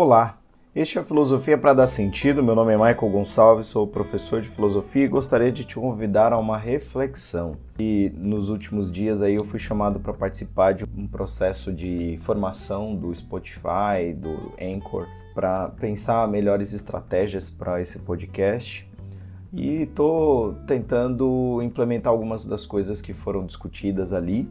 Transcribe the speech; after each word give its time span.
Olá, 0.00 0.38
este 0.76 0.96
é 0.96 1.00
a 1.00 1.04
Filosofia 1.04 1.58
para 1.58 1.74
Dar 1.74 1.88
Sentido. 1.88 2.40
Meu 2.40 2.54
nome 2.54 2.72
é 2.72 2.76
Michael 2.76 3.10
Gonçalves, 3.10 3.66
sou 3.66 3.84
professor 3.84 4.40
de 4.40 4.48
filosofia 4.48 5.04
e 5.04 5.08
gostaria 5.08 5.50
de 5.50 5.64
te 5.64 5.74
convidar 5.74 6.32
a 6.32 6.38
uma 6.38 6.56
reflexão. 6.56 7.56
E 7.80 8.08
nos 8.14 8.48
últimos 8.48 8.92
dias 8.92 9.22
aí 9.22 9.34
eu 9.34 9.44
fui 9.44 9.58
chamado 9.58 9.98
para 9.98 10.12
participar 10.12 10.70
de 10.70 10.84
um 10.84 11.08
processo 11.08 11.72
de 11.72 12.16
formação 12.22 12.94
do 12.94 13.12
Spotify, 13.12 14.14
do 14.16 14.52
Anchor, 14.62 15.08
para 15.34 15.70
pensar 15.70 16.28
melhores 16.28 16.72
estratégias 16.72 17.50
para 17.50 17.80
esse 17.80 17.98
podcast. 17.98 18.88
E 19.52 19.82
estou 19.82 20.54
tentando 20.64 21.60
implementar 21.60 22.12
algumas 22.12 22.46
das 22.46 22.64
coisas 22.64 23.02
que 23.02 23.12
foram 23.12 23.44
discutidas 23.44 24.12
ali. 24.12 24.48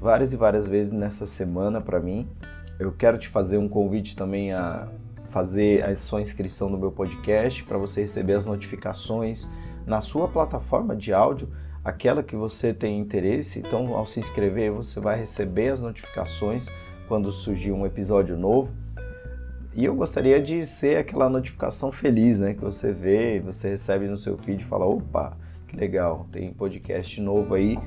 várias 0.00 0.32
e 0.32 0.36
várias 0.36 0.66
vezes 0.66 0.92
nessa 0.92 1.26
semana 1.26 1.80
para 1.80 2.00
mim. 2.00 2.28
Eu 2.78 2.92
quero 2.92 3.18
te 3.18 3.28
fazer 3.28 3.58
um 3.58 3.68
convite 3.68 4.16
também 4.16 4.52
a 4.52 4.88
fazer 5.22 5.84
a 5.84 5.94
sua 5.94 6.20
inscrição 6.20 6.68
no 6.68 6.78
meu 6.78 6.92
podcast 6.92 7.62
para 7.64 7.78
você 7.78 8.02
receber 8.02 8.34
as 8.34 8.44
notificações 8.44 9.50
na 9.86 10.00
sua 10.00 10.28
plataforma 10.28 10.94
de 10.94 11.12
áudio, 11.12 11.48
aquela 11.84 12.22
que 12.22 12.36
você 12.36 12.72
tem 12.72 12.98
interesse. 12.98 13.60
Então, 13.60 13.94
ao 13.96 14.04
se 14.04 14.20
inscrever, 14.20 14.70
você 14.70 15.00
vai 15.00 15.18
receber 15.18 15.70
as 15.70 15.82
notificações 15.82 16.68
quando 17.08 17.30
surgir 17.30 17.72
um 17.72 17.86
episódio 17.86 18.36
novo. 18.36 18.72
E 19.74 19.84
eu 19.84 19.94
gostaria 19.94 20.40
de 20.40 20.66
ser 20.66 20.98
aquela 20.98 21.30
notificação 21.30 21.90
feliz, 21.90 22.38
né, 22.38 22.52
que 22.52 22.60
você 22.60 22.92
vê, 22.92 23.40
você 23.40 23.70
recebe 23.70 24.06
no 24.06 24.18
seu 24.18 24.36
feed 24.36 24.62
e 24.62 24.64
fala: 24.64 24.84
"Opa, 24.84 25.36
que 25.72 25.76
legal, 25.76 26.26
tem 26.30 26.52
podcast 26.52 27.20
novo 27.20 27.54
aí. 27.54 27.78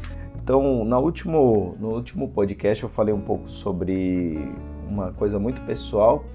Então, 0.43 0.83
no 0.83 0.99
último, 0.99 1.75
no 1.79 1.93
último 1.93 2.29
podcast 2.29 2.83
eu 2.83 2.89
falei 2.89 3.13
um 3.13 3.21
pouco 3.21 3.49
sobre 3.49 4.37
uma 4.89 5.11
coisa 5.11 5.39
muito 5.39 5.61
pessoal 5.61 6.25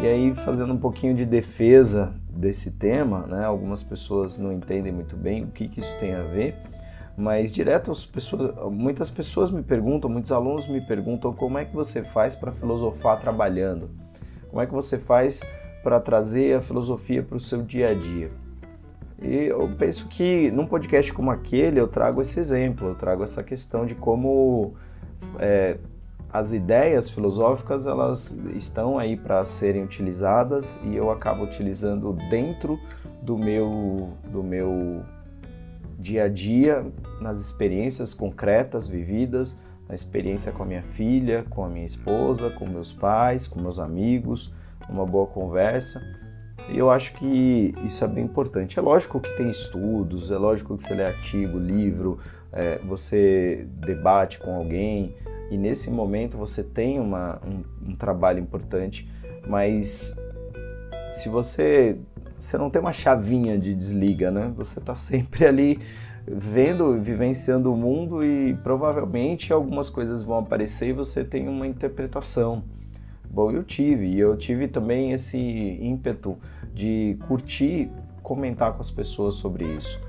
e 0.00 0.06
aí 0.06 0.34
fazendo 0.34 0.72
um 0.72 0.78
pouquinho 0.78 1.14
de 1.14 1.24
defesa 1.24 2.14
desse 2.28 2.72
tema, 2.72 3.26
né? 3.26 3.44
Algumas 3.44 3.82
pessoas 3.82 4.38
não 4.38 4.52
entendem 4.52 4.92
muito 4.92 5.16
bem 5.16 5.44
o 5.44 5.48
que, 5.48 5.68
que 5.68 5.80
isso 5.80 5.96
tem 5.98 6.14
a 6.14 6.22
ver, 6.22 6.56
mas 7.16 7.52
direto 7.52 7.90
as 7.90 8.04
pessoas, 8.04 8.54
muitas 8.72 9.10
pessoas 9.10 9.50
me 9.50 9.62
perguntam, 9.62 10.10
muitos 10.10 10.32
alunos 10.32 10.66
me 10.66 10.80
perguntam 10.80 11.32
como 11.32 11.58
é 11.58 11.64
que 11.64 11.74
você 11.74 12.02
faz 12.02 12.34
para 12.34 12.50
filosofar 12.50 13.20
trabalhando, 13.20 13.90
como 14.48 14.60
é 14.60 14.66
que 14.66 14.72
você 14.72 14.98
faz 14.98 15.42
para 15.82 16.00
trazer 16.00 16.56
a 16.56 16.60
filosofia 16.60 17.22
para 17.22 17.36
o 17.36 17.40
seu 17.40 17.62
dia 17.62 17.90
a 17.90 17.94
dia. 17.94 18.43
E 19.22 19.46
eu 19.46 19.70
penso 19.78 20.08
que 20.08 20.50
num 20.50 20.66
podcast 20.66 21.12
como 21.12 21.30
aquele 21.30 21.80
eu 21.80 21.88
trago 21.88 22.20
esse 22.20 22.38
exemplo, 22.38 22.88
eu 22.88 22.94
trago 22.94 23.22
essa 23.22 23.42
questão 23.42 23.86
de 23.86 23.94
como 23.94 24.74
é, 25.38 25.78
as 26.34 26.52
ideias 26.52 27.08
filosóficas 27.08 27.86
elas 27.86 28.32
estão 28.56 28.98
aí 28.98 29.16
para 29.16 29.44
serem 29.44 29.84
utilizadas 29.84 30.80
e 30.82 30.96
eu 30.96 31.08
acabo 31.10 31.44
utilizando 31.44 32.12
dentro 32.28 32.76
do 33.22 33.38
meu 33.38 34.10
do 34.32 34.42
meu 34.42 35.04
dia 35.96 36.24
a 36.24 36.28
dia 36.28 36.84
nas 37.20 37.38
experiências 37.38 38.12
concretas 38.12 38.84
vividas 38.84 39.56
na 39.88 39.94
experiência 39.94 40.50
com 40.50 40.64
a 40.64 40.66
minha 40.66 40.82
filha 40.82 41.44
com 41.48 41.64
a 41.64 41.68
minha 41.68 41.86
esposa 41.86 42.50
com 42.50 42.68
meus 42.68 42.92
pais 42.92 43.46
com 43.46 43.60
meus 43.60 43.78
amigos 43.78 44.52
uma 44.88 45.06
boa 45.06 45.28
conversa 45.28 46.02
e 46.68 46.78
eu 46.78 46.90
acho 46.90 47.14
que 47.14 47.72
isso 47.84 48.04
é 48.04 48.08
bem 48.08 48.24
importante. 48.24 48.78
É 48.78 48.82
lógico 48.82 49.20
que 49.20 49.36
tem 49.36 49.50
estudos, 49.50 50.30
é 50.30 50.36
lógico 50.36 50.76
que 50.76 50.82
você 50.82 50.94
lê 50.94 51.04
artigo, 51.04 51.58
livro, 51.58 52.18
é, 52.52 52.78
você 52.78 53.66
debate 53.76 54.38
com 54.38 54.54
alguém 54.54 55.14
e 55.50 55.56
nesse 55.56 55.90
momento 55.90 56.36
você 56.36 56.62
tem 56.62 56.98
uma, 56.98 57.40
um, 57.46 57.90
um 57.90 57.96
trabalho 57.96 58.38
importante, 58.38 59.10
mas 59.46 60.16
se 61.12 61.28
você 61.28 61.98
você 62.38 62.58
não 62.58 62.68
tem 62.68 62.80
uma 62.80 62.92
chavinha 62.92 63.58
de 63.58 63.74
desliga, 63.74 64.30
né? 64.30 64.52
Você 64.56 64.78
está 64.78 64.94
sempre 64.94 65.46
ali 65.48 65.80
vendo, 66.26 67.00
vivenciando 67.00 67.72
o 67.72 67.76
mundo 67.76 68.22
e 68.24 68.54
provavelmente 68.62 69.52
algumas 69.52 69.88
coisas 69.88 70.22
vão 70.22 70.38
aparecer 70.38 70.88
e 70.88 70.92
você 70.92 71.24
tem 71.24 71.48
uma 71.48 71.66
interpretação. 71.66 72.62
Bom, 73.34 73.50
eu 73.50 73.64
tive, 73.64 74.06
e 74.06 74.20
eu 74.20 74.36
tive 74.36 74.68
também 74.68 75.10
esse 75.10 75.36
ímpeto 75.36 76.38
de 76.72 77.18
curtir, 77.26 77.90
comentar 78.22 78.72
com 78.72 78.80
as 78.80 78.92
pessoas 78.92 79.34
sobre 79.34 79.64
isso. 79.64 80.00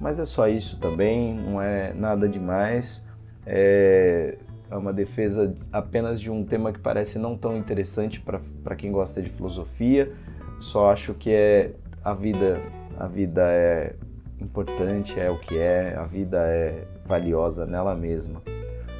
Mas 0.00 0.20
é 0.20 0.24
só 0.24 0.46
isso 0.46 0.78
também, 0.78 1.34
não 1.34 1.60
é 1.60 1.92
nada 1.92 2.28
demais. 2.28 3.04
É, 3.44 4.38
é 4.70 4.76
uma 4.76 4.92
defesa 4.92 5.52
apenas 5.72 6.20
de 6.20 6.30
um 6.30 6.44
tema 6.44 6.72
que 6.72 6.78
parece 6.78 7.18
não 7.18 7.36
tão 7.36 7.56
interessante 7.56 8.20
para 8.20 8.76
quem 8.76 8.92
gosta 8.92 9.20
de 9.20 9.28
filosofia. 9.28 10.12
Só 10.60 10.92
acho 10.92 11.14
que 11.14 11.32
é 11.32 11.72
a 12.04 12.14
vida, 12.14 12.62
a 12.96 13.08
vida 13.08 13.42
é 13.42 13.96
importante, 14.40 15.18
é 15.18 15.28
o 15.28 15.40
que 15.40 15.58
é, 15.58 15.96
a 15.96 16.04
vida 16.04 16.38
é 16.46 16.84
valiosa 17.04 17.66
nela 17.66 17.96
mesma. 17.96 18.40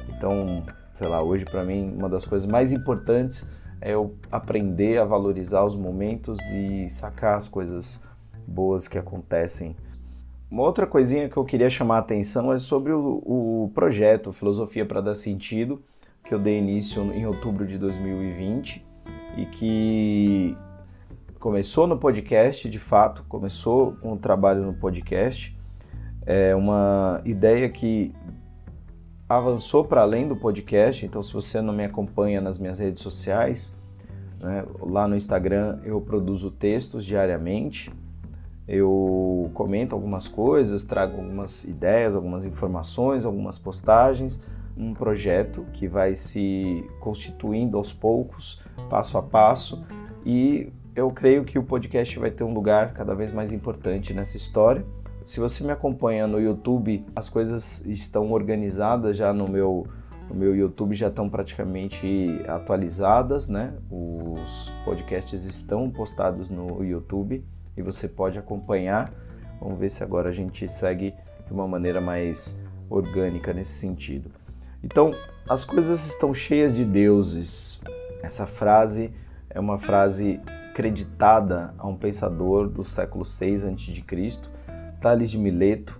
Então, 0.09 0.65
sei 0.93 1.07
lá, 1.07 1.23
hoje 1.23 1.45
para 1.45 1.63
mim 1.63 1.93
uma 1.97 2.09
das 2.09 2.25
coisas 2.25 2.45
mais 2.45 2.73
importantes 2.73 3.47
é 3.81 3.93
eu 3.93 4.15
aprender 4.31 4.99
a 4.99 5.05
valorizar 5.05 5.63
os 5.63 5.75
momentos 5.75 6.39
e 6.51 6.89
sacar 6.89 7.35
as 7.37 7.47
coisas 7.47 8.03
boas 8.47 8.87
que 8.87 8.97
acontecem. 8.97 9.75
Uma 10.49 10.63
outra 10.63 10.87
coisinha 10.87 11.29
que 11.29 11.37
eu 11.37 11.45
queria 11.45 11.69
chamar 11.69 11.97
a 11.97 11.99
atenção 11.99 12.51
é 12.51 12.57
sobre 12.57 12.91
o, 12.91 13.21
o 13.25 13.71
projeto 13.73 14.33
Filosofia 14.33 14.85
para 14.85 14.99
Dar 14.99 15.15
Sentido, 15.15 15.81
que 16.23 16.33
eu 16.33 16.39
dei 16.39 16.57
início 16.57 17.03
em 17.13 17.25
outubro 17.25 17.65
de 17.65 17.77
2020 17.77 18.83
e 19.37 19.45
que 19.45 20.57
começou 21.39 21.87
no 21.87 21.97
podcast, 21.97 22.67
de 22.67 22.79
fato, 22.79 23.23
começou 23.29 23.93
com 24.01 24.13
o 24.13 24.17
trabalho 24.17 24.63
no 24.63 24.73
podcast. 24.73 25.55
É 26.25 26.53
uma 26.55 27.21
ideia 27.23 27.69
que 27.69 28.13
avançou 29.27 29.85
para 29.85 30.01
além 30.01 30.27
do 30.27 30.35
podcast, 30.35 31.05
então 31.05 31.21
se 31.21 31.31
você 31.31 31.61
não 31.61 31.71
me 31.71 31.85
acompanha 31.85 32.41
nas 32.41 32.57
minhas 32.57 32.79
redes 32.79 33.03
sociais, 33.03 33.78
né, 34.39 34.65
lá 34.81 35.07
no 35.07 35.15
Instagram 35.15 35.79
eu 35.83 35.99
produzo 35.99 36.49
textos 36.49 37.05
diariamente, 37.05 37.91
eu 38.67 39.49
comento 39.53 39.95
algumas 39.95 40.27
coisas, 40.27 40.83
trago 40.83 41.17
algumas 41.17 41.63
ideias, 41.63 42.15
algumas 42.15 42.45
informações, 42.45 43.25
algumas 43.25 43.57
postagens, 43.57 44.39
um 44.77 44.93
projeto 44.93 45.65
que 45.73 45.87
vai 45.87 46.15
se 46.15 46.85
constituindo 46.99 47.77
aos 47.77 47.91
poucos, 47.91 48.61
passo 48.89 49.17
a 49.17 49.23
passo, 49.23 49.83
e 50.25 50.71
eu 50.95 51.09
creio 51.11 51.43
que 51.43 51.57
o 51.57 51.63
podcast 51.63 52.17
vai 52.19 52.29
ter 52.29 52.43
um 52.43 52.53
lugar 52.53 52.93
cada 52.93 53.15
vez 53.15 53.31
mais 53.31 53.51
importante 53.51 54.13
nessa 54.13 54.37
história. 54.37 54.85
Se 55.25 55.39
você 55.39 55.63
me 55.63 55.71
acompanha 55.71 56.27
no 56.27 56.39
YouTube, 56.39 57.05
as 57.15 57.27
coisas 57.29 57.85
estão 57.85 58.31
organizadas 58.31 59.17
já 59.17 59.33
no 59.33 59.47
meu 59.47 59.87
no 60.29 60.35
meu 60.35 60.55
YouTube 60.55 60.93
já 60.95 61.07
estão 61.07 61.27
praticamente 61.27 62.41
atualizadas, 62.47 63.49
né? 63.49 63.73
Os 63.89 64.71
podcasts 64.85 65.43
estão 65.43 65.89
postados 65.89 66.49
no 66.49 66.83
YouTube 66.83 67.43
e 67.75 67.81
você 67.81 68.07
pode 68.07 68.37
acompanhar. 68.37 69.11
Vamos 69.59 69.79
ver 69.79 69.89
se 69.89 70.03
agora 70.03 70.29
a 70.29 70.31
gente 70.31 70.67
segue 70.67 71.13
de 71.47 71.51
uma 71.51 71.67
maneira 71.67 71.99
mais 71.99 72.63
orgânica 72.89 73.51
nesse 73.53 73.73
sentido. 73.73 74.29
Então, 74.83 75.11
as 75.47 75.65
coisas 75.65 76.05
estão 76.05 76.33
cheias 76.33 76.73
de 76.73 76.85
deuses. 76.85 77.81
Essa 78.21 78.45
frase 78.45 79.13
é 79.49 79.59
uma 79.59 79.79
frase 79.79 80.39
creditada 80.73 81.73
a 81.77 81.87
um 81.87 81.95
pensador 81.95 82.69
do 82.69 82.83
século 82.83 83.25
VI 83.25 83.55
a.C., 83.55 84.49
Tales 85.01 85.31
de 85.31 85.37
Mileto, 85.37 85.99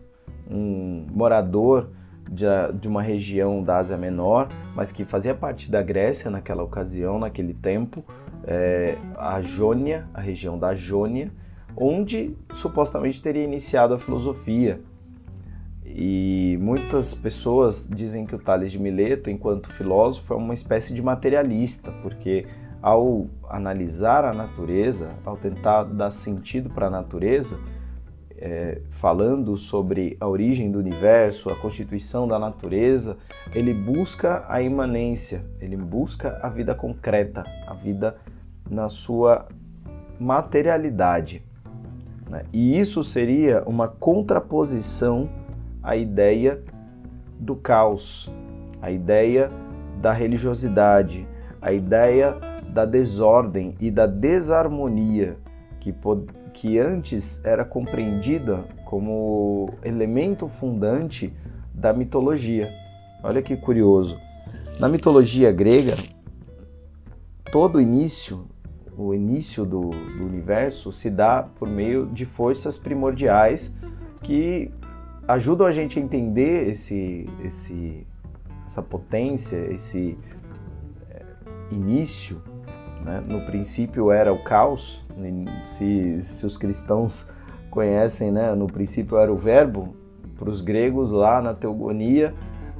um 0.49 1.07
morador 1.09 1.89
de, 2.29 2.45
de 2.79 2.87
uma 2.87 3.01
região 3.01 3.63
da 3.63 3.77
Ásia 3.77 3.97
Menor, 3.97 4.49
mas 4.75 4.91
que 4.91 5.03
fazia 5.03 5.33
parte 5.33 5.69
da 5.69 5.81
Grécia 5.81 6.29
naquela 6.29 6.63
ocasião, 6.63 7.19
naquele 7.19 7.53
tempo, 7.53 8.03
é, 8.45 8.97
a 9.17 9.41
Jônia, 9.41 10.07
a 10.13 10.21
região 10.21 10.57
da 10.57 10.73
Jônia, 10.73 11.31
onde 11.75 12.35
supostamente 12.53 13.21
teria 13.21 13.43
iniciado 13.43 13.93
a 13.93 13.99
filosofia. 13.99 14.81
E 15.85 16.57
muitas 16.61 17.13
pessoas 17.15 17.89
dizem 17.91 18.25
que 18.25 18.35
o 18.35 18.39
Tales 18.39 18.71
de 18.71 18.79
Mileto, 18.79 19.29
enquanto 19.29 19.69
filósofo, 19.69 20.33
é 20.33 20.37
uma 20.37 20.53
espécie 20.53 20.93
de 20.93 21.01
materialista, 21.01 21.91
porque 22.03 22.45
ao 22.81 23.27
analisar 23.49 24.23
a 24.23 24.33
natureza, 24.33 25.15
ao 25.25 25.35
tentar 25.35 25.83
dar 25.83 26.11
sentido 26.11 26.69
para 26.69 26.87
a 26.87 26.89
natureza, 26.89 27.59
é, 28.41 28.81
falando 28.89 29.57
sobre 29.57 30.15
a 30.19 30.27
origem 30.27 30.71
do 30.71 30.79
universo, 30.79 31.49
a 31.49 31.55
constituição 31.55 32.27
da 32.27 32.39
natureza, 32.39 33.17
ele 33.53 33.73
busca 33.73 34.45
a 34.47 34.61
imanência, 34.61 35.45
ele 35.59 35.75
busca 35.75 36.39
a 36.41 36.49
vida 36.49 36.73
concreta, 36.73 37.43
a 37.67 37.73
vida 37.73 38.15
na 38.69 38.87
sua 38.87 39.47
materialidade. 40.19 41.43
Né? 42.29 42.43
E 42.53 42.79
isso 42.79 43.03
seria 43.03 43.63
uma 43.65 43.87
contraposição 43.87 45.29
à 45.83 45.95
ideia 45.95 46.61
do 47.39 47.55
caos, 47.55 48.31
a 48.81 48.89
ideia 48.89 49.49
da 50.01 50.13
religiosidade, 50.13 51.27
a 51.61 51.73
ideia 51.73 52.37
da 52.73 52.85
desordem 52.85 53.75
e 53.81 53.91
da 53.91 54.05
desarmonia 54.05 55.37
que, 55.79 55.93
que 56.59 56.77
antes 56.77 57.39
era 57.45 57.63
compreendida 57.63 58.65
como 58.83 59.69
elemento 59.81 60.45
fundante 60.49 61.33
da 61.73 61.93
mitologia. 61.93 62.69
Olha 63.23 63.41
que 63.41 63.55
curioso. 63.55 64.19
Na 64.77 64.89
mitologia 64.89 65.53
grega, 65.53 65.95
todo 67.49 67.77
o 67.77 67.81
início, 67.81 68.45
o 68.97 69.13
início 69.13 69.63
do, 69.63 69.91
do 69.91 70.25
universo 70.25 70.91
se 70.91 71.09
dá 71.09 71.43
por 71.43 71.69
meio 71.69 72.07
de 72.07 72.25
forças 72.25 72.77
primordiais 72.77 73.79
que 74.21 74.69
ajudam 75.29 75.65
a 75.65 75.71
gente 75.71 75.97
a 75.97 76.01
entender 76.01 76.67
esse, 76.67 77.29
esse, 77.41 78.05
essa 78.65 78.81
potência, 78.81 79.55
esse 79.71 80.17
é, 81.09 81.23
início 81.71 82.41
né? 83.01 83.23
No 83.25 83.41
princípio 83.41 84.11
era 84.11 84.31
o 84.31 84.43
caos, 84.43 85.03
se, 85.63 86.21
se 86.21 86.45
os 86.45 86.57
cristãos 86.57 87.29
conhecem, 87.69 88.31
né? 88.31 88.53
no 88.55 88.67
princípio 88.67 89.17
era 89.17 89.31
o 89.31 89.37
verbo, 89.37 89.95
para 90.37 90.49
os 90.49 90.61
gregos 90.61 91.11
lá 91.11 91.41
na 91.41 91.53
teogonia, 91.53 92.33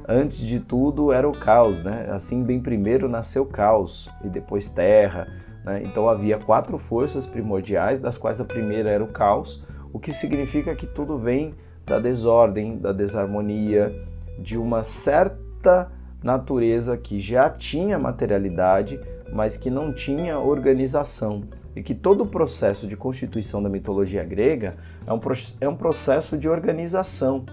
antes 0.08 0.38
de 0.38 0.58
tudo 0.58 1.12
era 1.12 1.28
o 1.28 1.32
caos, 1.32 1.82
né? 1.82 2.08
Assim, 2.10 2.42
bem 2.42 2.58
primeiro 2.58 3.08
nasceu 3.08 3.44
caos 3.44 4.10
e 4.24 4.28
depois 4.28 4.70
terra, 4.70 5.28
né? 5.64 5.82
Então 5.84 6.08
havia 6.08 6.38
quatro 6.38 6.78
forças 6.78 7.26
primordiais, 7.26 7.98
das 7.98 8.16
quais 8.16 8.40
a 8.40 8.44
primeira 8.44 8.90
era 8.90 9.04
o 9.04 9.08
caos, 9.08 9.64
o 9.92 10.00
que 10.00 10.12
significa 10.12 10.74
que 10.74 10.86
tudo 10.86 11.18
vem 11.18 11.54
da 11.86 11.98
desordem, 11.98 12.78
da 12.78 12.92
desarmonia, 12.92 13.94
de 14.38 14.56
uma 14.56 14.82
certa 14.82 15.90
natureza 16.22 16.96
que 16.96 17.20
já 17.20 17.50
tinha 17.50 17.98
materialidade, 17.98 18.98
mas 19.32 19.56
que 19.56 19.70
não 19.70 19.92
tinha 19.92 20.38
organização. 20.38 21.42
E 21.74 21.82
que 21.82 21.94
todo 21.94 22.24
o 22.24 22.26
processo 22.26 22.86
de 22.86 22.96
constituição 22.96 23.62
da 23.62 23.68
mitologia 23.68 24.24
grega 24.24 24.76
é 25.06 25.12
um, 25.12 25.20
é 25.60 25.68
um 25.68 25.76
processo 25.76 26.36
de 26.36 26.48
organização. 26.48 27.44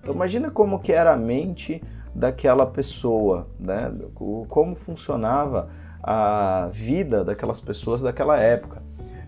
Então 0.00 0.14
imagina 0.14 0.50
como 0.50 0.78
que 0.78 0.92
era 0.92 1.14
a 1.14 1.16
mente 1.16 1.82
daquela 2.14 2.66
pessoa, 2.66 3.48
né? 3.58 3.92
como 4.14 4.76
funcionava 4.76 5.70
a 6.02 6.68
vida 6.70 7.24
daquelas 7.24 7.60
pessoas 7.60 8.02
daquela 8.02 8.38
época. 8.38 8.82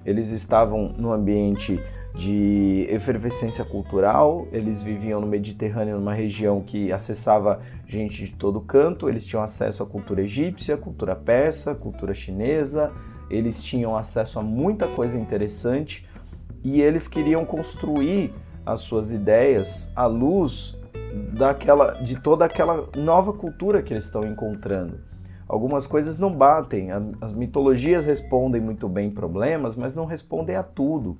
Eles 0.04 0.30
estavam 0.30 0.94
no 0.96 1.12
ambiente 1.12 1.80
de 2.14 2.86
efervescência 2.88 3.64
cultural. 3.64 4.46
Eles 4.52 4.80
viviam 4.80 5.20
no 5.20 5.26
Mediterrâneo, 5.26 5.96
numa 5.96 6.14
região 6.14 6.60
que 6.60 6.92
acessava 6.92 7.60
gente 7.86 8.24
de 8.24 8.32
todo 8.32 8.60
canto. 8.60 9.08
Eles 9.08 9.26
tinham 9.26 9.42
acesso 9.42 9.82
à 9.82 9.86
cultura 9.86 10.22
egípcia, 10.22 10.76
cultura 10.76 11.16
persa, 11.16 11.74
cultura 11.74 12.14
chinesa. 12.14 12.92
Eles 13.30 13.62
tinham 13.62 13.96
acesso 13.96 14.38
a 14.38 14.42
muita 14.42 14.86
coisa 14.88 15.18
interessante 15.18 16.06
e 16.62 16.80
eles 16.80 17.08
queriam 17.08 17.44
construir 17.44 18.32
as 18.64 18.80
suas 18.80 19.12
ideias 19.12 19.92
à 19.94 20.06
luz 20.06 20.76
daquela, 21.32 21.94
de 22.02 22.20
toda 22.20 22.44
aquela 22.44 22.88
nova 22.96 23.32
cultura 23.32 23.82
que 23.82 23.92
eles 23.92 24.04
estão 24.04 24.24
encontrando. 24.24 24.98
Algumas 25.48 25.86
coisas 25.86 26.18
não 26.18 26.32
batem, 26.32 26.88
as 27.20 27.32
mitologias 27.32 28.04
respondem 28.04 28.60
muito 28.60 28.88
bem 28.88 29.10
problemas, 29.10 29.76
mas 29.76 29.94
não 29.94 30.04
respondem 30.04 30.56
a 30.56 30.62
tudo. 30.62 31.16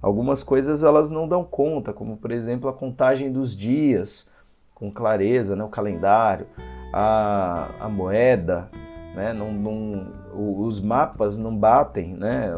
Algumas 0.00 0.42
coisas 0.42 0.84
elas 0.84 1.10
não 1.10 1.26
dão 1.26 1.42
conta, 1.42 1.92
como 1.92 2.16
por 2.16 2.30
exemplo 2.30 2.70
a 2.70 2.72
contagem 2.72 3.32
dos 3.32 3.56
dias 3.56 4.30
com 4.72 4.90
clareza, 4.90 5.56
né, 5.56 5.64
o 5.64 5.68
calendário, 5.68 6.46
a, 6.92 7.70
a 7.80 7.88
moeda, 7.88 8.70
né, 9.16 9.32
não, 9.32 9.50
não, 9.50 10.12
os 10.34 10.78
mapas 10.78 11.38
não 11.38 11.56
batem, 11.56 12.14
né, 12.14 12.50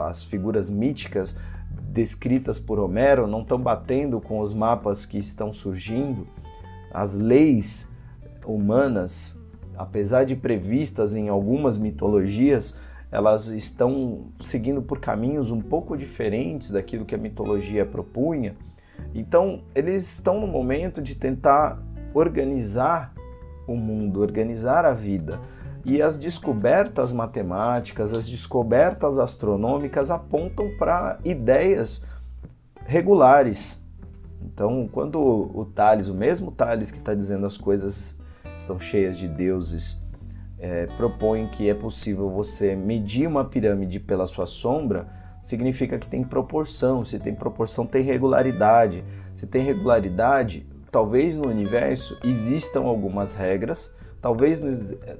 as 0.00 0.24
figuras 0.24 0.68
míticas 0.68 1.38
descritas 1.92 2.58
por 2.58 2.80
Homero 2.80 3.26
não 3.26 3.42
estão 3.42 3.58
batendo 3.58 4.20
com 4.20 4.40
os 4.40 4.52
mapas 4.52 5.06
que 5.06 5.16
estão 5.16 5.52
surgindo, 5.52 6.26
as 6.92 7.14
leis 7.14 7.94
humanas, 8.44 9.40
apesar 9.78 10.24
de 10.24 10.34
previstas 10.34 11.14
em 11.14 11.28
algumas 11.28 11.78
mitologias, 11.78 12.76
elas 13.10 13.48
estão 13.48 14.32
seguindo 14.40 14.82
por 14.82 14.98
caminhos 14.98 15.50
um 15.50 15.60
pouco 15.60 15.96
diferentes 15.96 16.70
daquilo 16.70 17.04
que 17.04 17.14
a 17.14 17.18
mitologia 17.18 17.86
propunha. 17.86 18.56
Então, 19.14 19.62
eles 19.74 20.14
estão 20.14 20.40
no 20.40 20.46
momento 20.46 21.00
de 21.00 21.14
tentar 21.14 21.80
organizar 22.14 23.12
o 23.66 23.76
mundo, 23.76 24.20
organizar 24.20 24.84
a 24.84 24.92
vida. 24.92 25.38
E 25.84 26.00
as 26.00 26.16
descobertas 26.16 27.10
matemáticas, 27.12 28.14
as 28.14 28.28
descobertas 28.28 29.18
astronômicas 29.18 30.10
apontam 30.10 30.70
para 30.78 31.18
ideias 31.24 32.06
regulares. 32.86 33.82
Então, 34.40 34.88
quando 34.90 35.20
o 35.20 35.64
Tales, 35.64 36.08
o 36.08 36.14
mesmo 36.14 36.50
Tales 36.50 36.90
que 36.90 36.98
está 36.98 37.14
dizendo 37.14 37.46
as 37.46 37.56
coisas 37.56 38.18
estão 38.56 38.78
cheias 38.78 39.16
de 39.16 39.26
deuses 39.28 40.02
é, 40.62 40.86
propõe 40.96 41.48
que 41.48 41.68
é 41.68 41.74
possível 41.74 42.30
você 42.30 42.76
medir 42.76 43.26
uma 43.26 43.44
pirâmide 43.44 43.98
pela 43.98 44.26
sua 44.26 44.46
sombra, 44.46 45.08
significa 45.42 45.98
que 45.98 46.06
tem 46.06 46.22
proporção. 46.22 47.04
Se 47.04 47.18
tem 47.18 47.34
proporção, 47.34 47.84
tem 47.84 48.04
regularidade. 48.04 49.04
Se 49.34 49.44
tem 49.44 49.64
regularidade, 49.64 50.64
talvez 50.88 51.36
no 51.36 51.48
universo 51.48 52.16
existam 52.22 52.82
algumas 52.82 53.34
regras, 53.34 53.92
talvez 54.22 54.60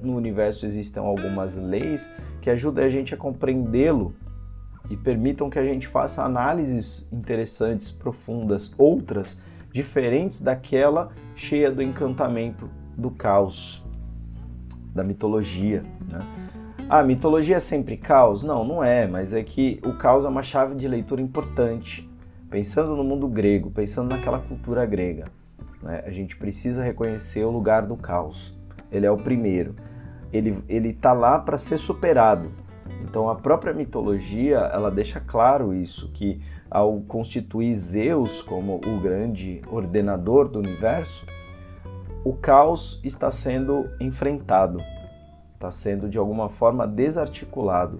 no, 0.01 0.15
universo 0.15 0.65
existam 0.65 1.01
algumas 1.01 1.57
leis 1.57 2.09
que 2.41 2.49
ajudem 2.49 2.85
a 2.85 2.89
gente 2.89 3.13
a 3.13 3.17
compreendê-lo 3.17 4.15
e 4.89 4.95
permitam 4.95 5.49
que 5.49 5.59
a 5.59 5.63
gente 5.63 5.87
faça 5.87 6.23
análises 6.23 7.11
interessantes, 7.11 7.91
profundas, 7.91 8.73
outras, 8.77 9.39
diferentes 9.71 10.41
daquela 10.41 11.11
cheia 11.35 11.69
do 11.69 11.81
encantamento 11.81 12.69
do 12.97 13.11
caos 13.11 13.85
da 14.93 15.03
mitologia. 15.03 15.83
Né? 16.07 16.25
Ah, 16.87 17.03
mitologia 17.03 17.55
é 17.55 17.59
sempre 17.59 17.97
caos? 17.97 18.43
Não, 18.43 18.63
não 18.63 18.83
é, 18.83 19.07
mas 19.07 19.33
é 19.33 19.43
que 19.43 19.81
o 19.83 19.93
caos 19.93 20.25
é 20.25 20.29
uma 20.29 20.43
chave 20.43 20.75
de 20.75 20.87
leitura 20.87 21.21
importante. 21.21 22.09
Pensando 22.49 22.95
no 22.95 23.03
mundo 23.03 23.27
grego, 23.27 23.71
pensando 23.71 24.09
naquela 24.09 24.37
cultura 24.37 24.85
grega, 24.85 25.23
né? 25.81 26.03
a 26.05 26.11
gente 26.11 26.37
precisa 26.37 26.83
reconhecer 26.83 27.43
o 27.43 27.49
lugar 27.49 27.87
do 27.87 27.97
caos. 27.97 28.55
Ele 28.93 29.05
é 29.05 29.11
o 29.11 29.17
primeiro. 29.17 29.75
Ele 30.31 30.89
está 30.89 31.11
lá 31.11 31.39
para 31.39 31.57
ser 31.57 31.77
superado. 31.77 32.51
Então 33.01 33.27
a 33.27 33.35
própria 33.35 33.73
mitologia 33.73 34.57
ela 34.57 34.89
deixa 34.89 35.19
claro 35.19 35.73
isso 35.73 36.09
que 36.13 36.41
ao 36.69 37.01
constituir 37.01 37.73
Zeus 37.75 38.41
como 38.41 38.77
o 38.77 38.99
grande 38.99 39.61
ordenador 39.69 40.47
do 40.47 40.59
universo, 40.59 41.25
o 42.23 42.33
caos 42.33 43.01
está 43.03 43.29
sendo 43.29 43.89
enfrentado, 43.99 44.81
está 45.53 45.69
sendo 45.69 46.09
de 46.09 46.17
alguma 46.17 46.47
forma 46.49 46.87
desarticulado. 46.87 47.99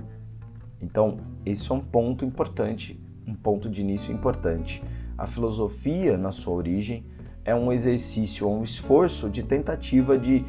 Então, 0.82 1.18
esse 1.46 1.72
é 1.72 1.76
um 1.76 1.80
ponto 1.80 2.26
importante, 2.26 3.00
um 3.28 3.36
ponto 3.36 3.70
de 3.70 3.82
início 3.82 4.14
importante. 4.14 4.84
A 5.18 5.28
filosofia, 5.28 6.18
na 6.18 6.32
sua 6.32 6.54
origem, 6.54 7.06
é 7.46 7.54
um 7.54 7.72
exercício, 7.72 8.50
um 8.50 8.64
esforço 8.64 9.30
de 9.30 9.44
tentativa 9.44 10.18
de 10.18 10.44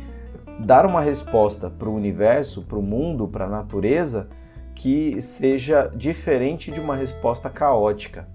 dar 0.60 0.86
uma 0.86 1.00
resposta 1.00 1.68
para 1.68 1.88
o 1.88 1.94
universo, 1.94 2.62
para 2.62 2.78
o 2.78 2.82
mundo, 2.82 3.26
para 3.26 3.46
a 3.46 3.48
natureza 3.48 4.28
que 4.74 5.20
seja 5.22 5.90
diferente 5.94 6.70
de 6.70 6.80
uma 6.80 6.96
resposta 6.96 7.48
caótica. 7.48 8.28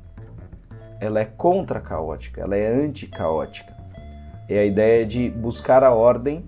Ela 1.00 1.22
é 1.22 1.26
contra-caótica, 1.26 2.42
ela 2.42 2.56
é 2.56 2.68
anti-caótica. 2.68 3.78
É 4.48 4.60
a 4.60 4.66
ideia 4.66 5.06
de 5.06 5.30
buscar 5.30 5.84
a 5.84 5.94
ordem 5.94 6.46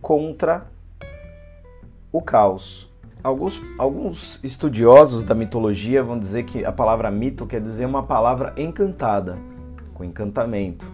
contra 0.00 0.66
o 2.12 2.20
caos. 2.20 2.92
Alguns, 3.22 3.62
alguns 3.78 4.44
estudiosos 4.44 5.22
da 5.22 5.34
mitologia 5.34 6.02
vão 6.02 6.18
dizer 6.18 6.42
que 6.44 6.64
a 6.64 6.70
palavra 6.70 7.10
mito 7.10 7.46
quer 7.46 7.60
dizer 7.60 7.86
uma 7.86 8.02
palavra 8.02 8.52
encantada, 8.56 9.38
com 9.94 10.04
encantamento. 10.04 10.84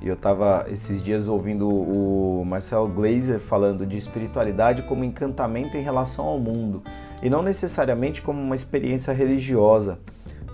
E 0.00 0.06
eu 0.06 0.14
estava 0.14 0.66
esses 0.70 1.02
dias 1.02 1.26
ouvindo 1.26 1.68
o 1.68 2.44
Marcel 2.44 2.86
Glazer 2.86 3.40
falando 3.40 3.84
de 3.84 3.96
espiritualidade 3.96 4.82
como 4.82 5.04
encantamento 5.04 5.76
em 5.76 5.82
relação 5.82 6.24
ao 6.24 6.38
mundo 6.38 6.82
e 7.22 7.28
não 7.28 7.42
necessariamente 7.42 8.22
como 8.22 8.40
uma 8.40 8.54
experiência 8.54 9.12
religiosa, 9.12 9.98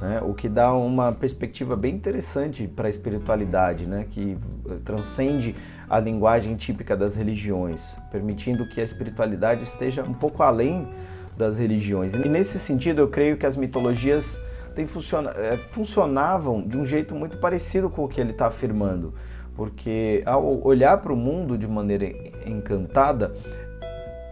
né? 0.01 0.21
o 0.23 0.33
que 0.33 0.49
dá 0.49 0.73
uma 0.73 1.13
perspectiva 1.13 1.77
bem 1.77 1.95
interessante 1.95 2.67
para 2.67 2.87
a 2.87 2.91
espiritualidade, 2.91 3.87
né? 3.87 4.07
que 4.09 4.39
transcende 4.83 5.55
a 5.89 6.01
linguagem 6.01 6.57
típica 6.57 6.97
das 6.97 7.17
religiões, 7.17 7.99
permitindo 8.11 8.67
que 8.67 8.81
a 8.81 8.85
espiritualidade 8.85 9.63
esteja 9.63 10.03
um 10.03 10.15
pouco 10.15 10.43
além 10.43 10.89
das 11.37 11.59
religiões. 11.59 12.15
E 12.15 12.29
nesse 12.29 12.59
sentido, 12.59 13.01
eu 13.01 13.09
creio 13.09 13.37
que 13.37 13.45
as 13.45 13.57
mitologias 13.57 14.41
funciona, 14.87 15.31
é, 15.31 15.57
funcionavam 15.71 16.63
de 16.63 16.77
um 16.77 16.85
jeito 16.85 17.15
muito 17.15 17.39
parecido 17.39 17.89
com 17.89 18.05
o 18.05 18.09
que 18.09 18.21
ele 18.21 18.33
está 18.33 18.47
afirmando, 18.47 19.15
porque 19.55 20.23
ao 20.27 20.67
olhar 20.67 20.99
para 20.99 21.13
o 21.13 21.17
mundo 21.17 21.57
de 21.57 21.67
maneira 21.67 22.07
encantada, 22.45 23.35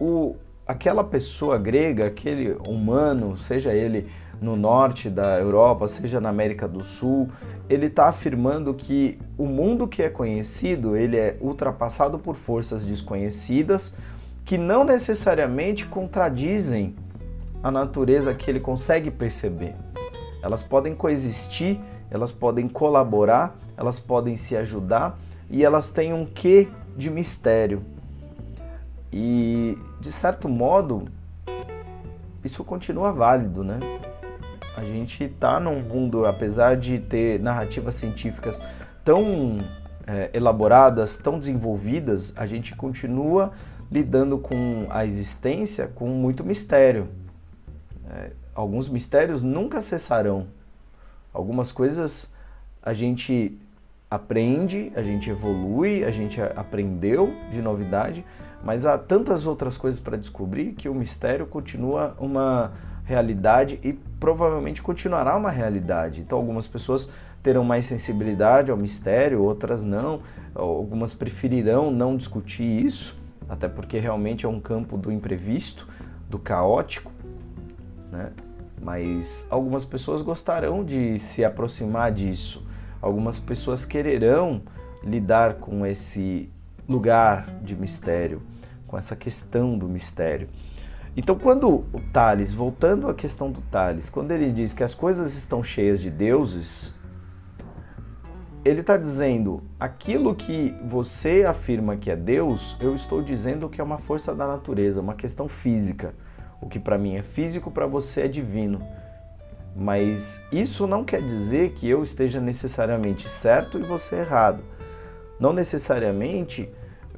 o, 0.00 0.36
aquela 0.66 1.04
pessoa 1.04 1.58
grega, 1.58 2.06
aquele 2.06 2.56
humano, 2.66 3.36
seja 3.36 3.72
ele 3.72 4.08
no 4.40 4.56
norte 4.56 5.08
da 5.08 5.38
Europa, 5.38 5.86
seja 5.86 6.20
na 6.20 6.28
América 6.28 6.66
do 6.66 6.82
Sul, 6.82 7.28
ele 7.70 7.86
está 7.86 8.08
afirmando 8.08 8.74
que 8.74 9.18
o 9.38 9.46
mundo 9.46 9.86
que 9.86 10.02
é 10.02 10.08
conhecido 10.08 10.96
ele 10.96 11.16
é 11.16 11.36
ultrapassado 11.40 12.18
por 12.18 12.34
forças 12.34 12.84
desconhecidas 12.84 13.96
que 14.44 14.58
não 14.58 14.84
necessariamente 14.84 15.86
contradizem 15.86 16.96
a 17.62 17.70
natureza 17.70 18.34
que 18.34 18.50
ele 18.50 18.58
consegue 18.58 19.10
perceber. 19.10 19.74
Elas 20.42 20.62
podem 20.62 20.94
coexistir, 20.94 21.78
elas 22.10 22.32
podem 22.32 22.68
colaborar, 22.68 23.56
elas 23.76 23.98
podem 23.98 24.36
se 24.36 24.56
ajudar 24.56 25.18
e 25.48 25.64
elas 25.64 25.90
têm 25.90 26.12
um 26.12 26.26
quê 26.26 26.68
de 26.96 27.10
mistério. 27.10 27.82
E, 29.12 29.78
de 30.00 30.10
certo 30.10 30.48
modo, 30.48 31.06
isso 32.44 32.64
continua 32.64 33.12
válido, 33.12 33.62
né? 33.62 33.78
A 34.76 34.82
gente 34.84 35.24
está 35.24 35.60
num 35.60 35.80
mundo, 35.80 36.26
apesar 36.26 36.76
de 36.76 36.98
ter 36.98 37.38
narrativas 37.38 37.94
científicas 37.94 38.62
tão 39.04 39.60
é, 40.06 40.30
elaboradas, 40.32 41.16
tão 41.16 41.38
desenvolvidas, 41.38 42.32
a 42.36 42.46
gente 42.46 42.74
continua 42.74 43.52
lidando 43.90 44.38
com 44.38 44.86
a 44.88 45.04
existência 45.04 45.86
com 45.86 46.08
muito 46.08 46.42
mistério. 46.42 47.08
É, 48.10 48.30
alguns 48.54 48.88
mistérios 48.88 49.42
nunca 49.42 49.80
cessarão. 49.80 50.46
Algumas 51.32 51.72
coisas 51.72 52.32
a 52.82 52.92
gente 52.92 53.58
aprende, 54.10 54.92
a 54.94 55.02
gente 55.02 55.30
evolui, 55.30 56.04
a 56.04 56.10
gente 56.10 56.40
aprendeu 56.40 57.32
de 57.50 57.62
novidade, 57.62 58.24
mas 58.62 58.84
há 58.84 58.98
tantas 58.98 59.46
outras 59.46 59.76
coisas 59.78 59.98
para 59.98 60.16
descobrir 60.16 60.72
que 60.72 60.88
o 60.88 60.94
mistério 60.94 61.46
continua 61.46 62.14
uma 62.18 62.72
realidade 63.04 63.80
e 63.82 63.94
provavelmente 64.20 64.82
continuará 64.82 65.36
uma 65.36 65.50
realidade. 65.50 66.20
Então, 66.20 66.38
algumas 66.38 66.66
pessoas 66.66 67.10
terão 67.42 67.64
mais 67.64 67.86
sensibilidade 67.86 68.70
ao 68.70 68.76
mistério, 68.76 69.42
outras 69.42 69.82
não. 69.82 70.20
Algumas 70.54 71.12
preferirão 71.12 71.90
não 71.90 72.16
discutir 72.16 72.84
isso, 72.84 73.18
até 73.48 73.68
porque 73.68 73.98
realmente 73.98 74.46
é 74.46 74.48
um 74.48 74.60
campo 74.60 74.96
do 74.96 75.10
imprevisto, 75.10 75.88
do 76.28 76.38
caótico, 76.38 77.10
né? 78.12 78.30
Mas 78.80 79.48
algumas 79.50 79.84
pessoas 79.84 80.22
gostarão 80.22 80.84
de 80.84 81.18
se 81.18 81.44
aproximar 81.44 82.12
disso. 82.12 82.64
Algumas 83.00 83.40
pessoas 83.40 83.84
quererão 83.84 84.62
lidar 85.02 85.54
com 85.54 85.84
esse 85.84 86.48
lugar 86.88 87.48
de 87.62 87.74
mistério 87.74 88.42
com 88.92 88.98
essa 88.98 89.16
questão 89.16 89.78
do 89.78 89.88
mistério. 89.88 90.50
Então, 91.16 91.38
quando 91.38 91.66
o 91.66 92.00
Tales, 92.12 92.52
voltando 92.52 93.08
à 93.08 93.14
questão 93.14 93.50
do 93.50 93.62
Tales, 93.62 94.10
quando 94.10 94.32
ele 94.32 94.52
diz 94.52 94.74
que 94.74 94.84
as 94.84 94.94
coisas 94.94 95.34
estão 95.34 95.64
cheias 95.64 95.98
de 95.98 96.10
deuses, 96.10 96.94
ele 98.62 98.80
está 98.80 98.98
dizendo 98.98 99.62
aquilo 99.80 100.34
que 100.34 100.76
você 100.84 101.42
afirma 101.46 101.96
que 101.96 102.10
é 102.10 102.16
Deus, 102.16 102.76
eu 102.80 102.94
estou 102.94 103.22
dizendo 103.22 103.66
que 103.66 103.80
é 103.80 103.84
uma 103.84 103.96
força 103.96 104.34
da 104.34 104.46
natureza, 104.46 105.00
uma 105.00 105.14
questão 105.14 105.48
física. 105.48 106.14
O 106.62 106.68
que 106.68 106.78
para 106.78 106.96
mim 106.96 107.16
é 107.16 107.22
físico, 107.22 107.70
para 107.70 107.86
você 107.86 108.22
é 108.22 108.28
divino. 108.28 108.80
Mas 109.74 110.46
isso 110.52 110.86
não 110.86 111.04
quer 111.04 111.20
dizer 111.20 111.72
que 111.72 111.88
eu 111.88 112.02
esteja 112.02 112.40
necessariamente 112.40 113.28
certo 113.28 113.78
e 113.78 113.82
você 113.82 114.16
errado. 114.16 114.62
Não 115.40 115.52
necessariamente 115.52 116.70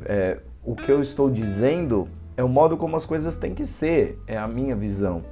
é, 0.04 0.38
o 0.64 0.74
que 0.74 0.90
eu 0.90 1.00
estou 1.00 1.30
dizendo 1.30 2.08
é 2.36 2.42
o 2.42 2.48
modo 2.48 2.76
como 2.76 2.96
as 2.96 3.04
coisas 3.04 3.36
têm 3.36 3.54
que 3.54 3.66
ser, 3.66 4.18
é 4.26 4.36
a 4.36 4.48
minha 4.48 4.74
visão. 4.74 5.22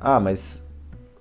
Ah, 0.00 0.18
mas 0.18 0.66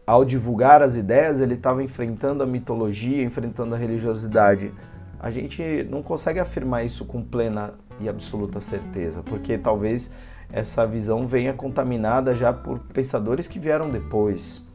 ao 0.06 0.26
divulgar 0.26 0.82
as 0.82 0.96
ideias, 0.96 1.40
ele 1.40 1.54
estava 1.54 1.84
enfrentando 1.84 2.44
a 2.44 2.46
mitologia, 2.46 3.24
enfrentando 3.24 3.76
a 3.76 3.78
religiosidade. 3.78 4.72
A 5.20 5.30
gente 5.30 5.88
não 5.90 6.02
consegue 6.02 6.40
afirmar 6.40 6.84
isso 6.84 7.06
com 7.06 7.22
plena 7.22 7.74
e 8.00 8.10
absoluta 8.10 8.60
certeza, 8.60 9.22
porque 9.22 9.58
talvez 9.58 10.12
essa 10.52 10.86
visão 10.86 11.28
venha 11.28 11.54
contaminada 11.54 12.36
já 12.36 12.52
por 12.52 12.80
pensadores 12.80 13.48
que 13.48 13.60
vieram 13.60 13.90
depois. 13.90 14.70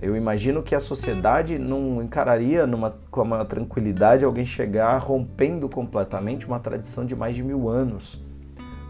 Eu 0.00 0.14
imagino 0.14 0.62
que 0.62 0.74
a 0.74 0.80
sociedade 0.80 1.58
não 1.58 2.02
encararia 2.02 2.66
numa, 2.66 2.94
com 3.10 3.22
uma 3.22 3.44
tranquilidade 3.44 4.24
alguém 4.24 4.44
chegar 4.44 4.98
rompendo 4.98 5.68
completamente 5.68 6.46
uma 6.46 6.60
tradição 6.60 7.06
de 7.06 7.16
mais 7.16 7.34
de 7.34 7.42
mil 7.42 7.68
anos. 7.68 8.22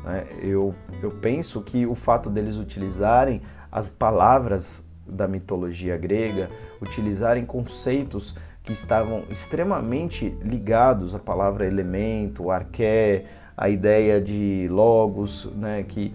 Né? 0.04 0.26
Eu, 0.42 0.74
eu 1.00 1.12
penso 1.12 1.62
que 1.62 1.86
o 1.86 1.94
fato 1.94 2.28
deles 2.28 2.56
utilizarem 2.56 3.40
as 3.70 3.88
palavras 3.88 4.84
da 5.06 5.28
mitologia 5.28 5.96
grega, 5.96 6.50
utilizarem 6.82 7.44
conceitos 7.44 8.34
que 8.64 8.72
estavam 8.72 9.22
extremamente 9.30 10.36
ligados 10.42 11.14
à 11.14 11.20
palavra 11.20 11.66
elemento, 11.66 12.50
arqué, 12.50 13.26
a 13.56 13.68
ideia 13.68 14.20
de 14.20 14.68
logos, 14.70 15.46
né? 15.54 15.82
que, 15.82 16.12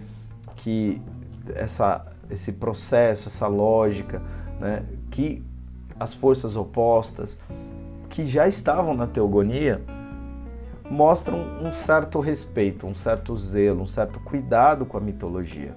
que 0.56 1.02
essa, 1.54 2.06
esse 2.30 2.52
processo, 2.52 3.28
essa 3.28 3.46
lógica, 3.46 4.22
né, 4.60 4.84
que 5.10 5.42
as 5.98 6.14
forças 6.14 6.56
opostas, 6.56 7.38
que 8.08 8.26
já 8.26 8.46
estavam 8.46 8.94
na 8.94 9.06
teogonia, 9.06 9.82
mostram 10.90 11.38
um 11.62 11.72
certo 11.72 12.20
respeito, 12.20 12.86
um 12.86 12.94
certo 12.94 13.36
zelo, 13.36 13.82
um 13.82 13.86
certo 13.86 14.20
cuidado 14.20 14.84
com 14.84 14.98
a 14.98 15.00
mitologia. 15.00 15.74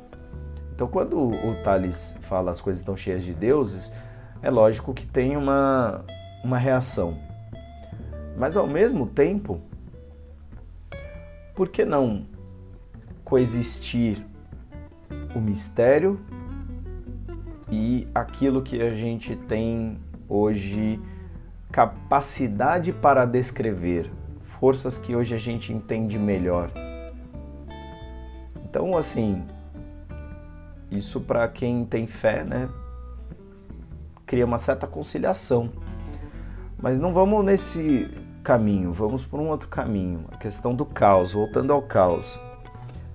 Então, 0.73 0.87
quando 0.87 1.17
o 1.17 1.55
Tales 1.63 2.17
fala 2.23 2.51
as 2.51 2.59
coisas 2.59 2.81
estão 2.81 2.97
cheias 2.97 3.23
de 3.23 3.33
deuses, 3.33 3.93
é 4.41 4.49
lógico 4.49 4.93
que 4.93 5.05
tem 5.05 5.37
uma, 5.37 6.03
uma 6.43 6.57
reação. 6.57 7.17
Mas, 8.37 8.57
ao 8.57 8.67
mesmo 8.67 9.05
tempo, 9.05 9.61
por 11.55 11.69
que 11.69 11.85
não 11.85 12.25
coexistir 13.23 14.23
o 15.33 15.39
mistério 15.39 16.19
e 17.71 18.07
aquilo 18.13 18.61
que 18.61 18.81
a 18.81 18.89
gente 18.89 19.35
tem 19.35 19.97
hoje 20.27 21.01
capacidade 21.71 22.93
para 22.93 23.25
descrever, 23.25 24.11
forças 24.41 24.97
que 24.97 25.15
hoje 25.15 25.33
a 25.33 25.37
gente 25.37 25.73
entende 25.73 26.19
melhor. 26.19 26.71
Então, 28.63 28.95
assim, 28.95 29.43
isso 30.91 31.21
para 31.21 31.47
quem 31.47 31.85
tem 31.85 32.05
fé, 32.05 32.43
né, 32.43 32.69
cria 34.25 34.45
uma 34.45 34.57
certa 34.57 34.85
conciliação. 34.85 35.71
Mas 36.81 36.99
não 36.99 37.13
vamos 37.13 37.43
nesse 37.43 38.09
caminho, 38.45 38.93
vamos 38.93 39.23
por 39.23 39.39
um 39.39 39.47
outro 39.47 39.67
caminho, 39.67 40.25
a 40.31 40.37
questão 40.37 40.75
do 40.75 40.85
caos, 40.85 41.33
voltando 41.33 41.73
ao 41.73 41.81
caos. 41.81 42.39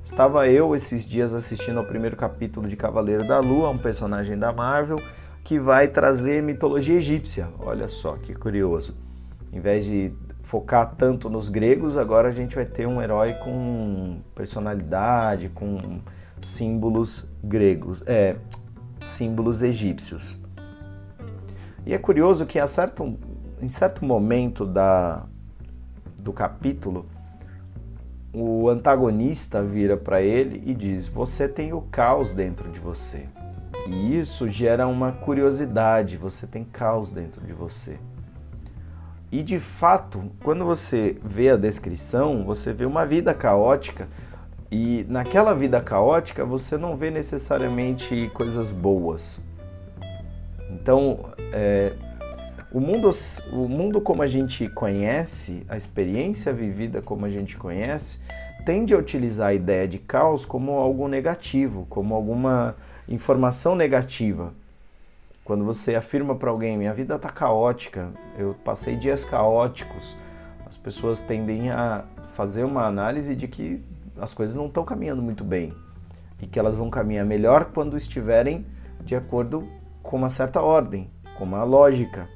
Estava 0.03 0.49
eu 0.49 0.75
esses 0.75 1.07
dias 1.07 1.33
assistindo 1.33 1.79
ao 1.79 1.87
primeiro 1.87 2.17
capítulo 2.17 2.67
de 2.67 2.75
Cavaleiro 2.75 3.25
da 3.25 3.39
Lua, 3.39 3.71
um 3.71 3.79
personagem 3.79 4.37
da 4.37 4.53
Marvel 4.53 5.01
que 5.45 5.57
vai 5.57 5.87
trazer 5.87 6.43
mitologia 6.43 6.97
egípcia. 6.97 7.49
Olha 7.61 7.87
só 7.87 8.17
que 8.17 8.35
curioso. 8.35 8.97
Em 9.53 9.61
vez 9.61 9.85
de 9.85 10.13
focar 10.43 10.97
tanto 10.97 11.31
nos 11.31 11.49
gregos, 11.49 11.97
agora 11.97 12.31
a 12.31 12.33
gente 12.33 12.57
vai 12.57 12.67
ter 12.67 12.89
um 12.89 13.01
herói 13.01 13.35
com 13.35 14.19
personalidade, 14.35 15.49
com 15.51 16.01
símbolos 16.43 17.31
gregos, 17.41 18.03
é, 18.05 18.35
símbolos 19.05 19.63
egípcios. 19.63 20.37
E 21.87 21.95
é 21.95 21.99
curioso 21.99 22.47
que 22.47 22.59
a 22.59 22.67
certo, 22.67 23.17
em 23.61 23.69
certo 23.69 24.05
momento 24.05 24.65
da, 24.65 25.25
do 26.23 26.33
capítulo, 26.33 27.07
o 28.33 28.69
antagonista 28.69 29.63
vira 29.63 29.97
para 29.97 30.23
ele 30.23 30.63
e 30.65 30.75
diz: 30.75 31.09
Você 31.09 31.49
tem 31.49 31.73
o 31.73 31.81
caos 31.81 32.33
dentro 32.33 32.71
de 32.71 32.81
você. 32.81 33.27
E 33.87 34.19
isso 34.19 34.49
gera 34.49 34.87
uma 34.87 35.13
curiosidade, 35.13 36.17
você 36.17 36.47
tem 36.47 36.65
caos 36.65 37.11
dentro 37.11 37.41
de 37.45 37.53
você. 37.53 37.99
E 39.33 39.43
de 39.43 39.59
fato, 39.59 40.31
quando 40.43 40.65
você 40.65 41.17
vê 41.25 41.51
a 41.51 41.57
descrição, 41.57 42.45
você 42.45 42.73
vê 42.73 42.85
uma 42.85 43.07
vida 43.07 43.33
caótica 43.33 44.09
e 44.71 45.05
naquela 45.09 45.55
vida 45.55 45.81
caótica 45.81 46.45
você 46.45 46.77
não 46.77 46.97
vê 46.97 47.11
necessariamente 47.11 48.31
coisas 48.35 48.71
boas. 48.71 49.41
Então, 50.71 51.31
é, 51.53 51.95
o, 52.73 52.81
mundo, 52.81 53.11
o 53.53 53.69
mundo 53.69 54.01
como 54.01 54.23
a 54.23 54.27
gente 54.27 54.69
conhece, 54.69 55.65
a 55.69 55.77
experiência 55.77 56.53
vivida 56.53 57.03
como 57.03 57.27
a 57.27 57.31
gente 57.31 57.57
conhece, 57.57 58.23
tende 58.65 58.95
a 58.95 58.99
utilizar 58.99 59.49
a 59.49 59.55
ideia 59.55 59.89
de 59.89 59.99
caos 59.99 60.45
como 60.45 60.73
algo 60.73 61.09
negativo, 61.09 61.87
como 61.91 62.15
alguma 62.15 62.77
informação 63.09 63.75
negativa. 63.75 64.53
Quando 65.45 65.65
você 65.65 65.97
afirma 65.97 66.35
para 66.37 66.51
alguém, 66.51 66.79
minha 66.79 66.95
vida 66.95 67.17
está 67.17 67.29
caótica, 67.29 68.11
eu 68.39 68.55
passei 68.65 68.97
dias 68.97 69.25
caóticos, 69.25 70.17
as 70.65 70.77
pessoas 70.77 71.21
tendem 71.21 71.71
a 71.71 72.05
fazer 72.35 72.63
uma 72.63 72.87
análise 72.87 73.35
de 73.35 73.49
que 73.49 73.83
as 74.21 74.33
coisas 74.33 74.55
não 74.55 74.67
estão 74.67 74.85
caminhando 74.85 75.21
muito 75.21 75.43
bem 75.43 75.75
e 76.41 76.47
que 76.47 76.59
elas 76.59 76.77
vão 76.77 76.89
caminhar 76.89 77.27
melhor 77.27 77.67
quando 77.75 77.97
estiverem 77.97 78.65
de 79.03 79.17
acordo 79.17 79.67
com 80.03 80.17
uma 80.17 80.29
certa 80.29 80.61
ordem, 80.61 81.11
com 81.37 81.45
uma 81.45 81.65
lógica. 81.65 82.29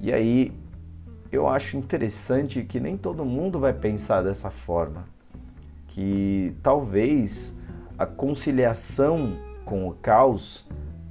E 0.00 0.12
aí 0.12 0.52
eu 1.30 1.48
acho 1.48 1.76
interessante 1.76 2.62
que 2.62 2.78
nem 2.78 2.96
todo 2.96 3.24
mundo 3.24 3.58
vai 3.58 3.72
pensar 3.72 4.22
dessa 4.22 4.50
forma, 4.50 5.04
que 5.88 6.54
talvez 6.62 7.60
a 7.98 8.06
conciliação 8.06 9.36
com 9.64 9.88
o 9.88 9.94
caos 9.94 10.68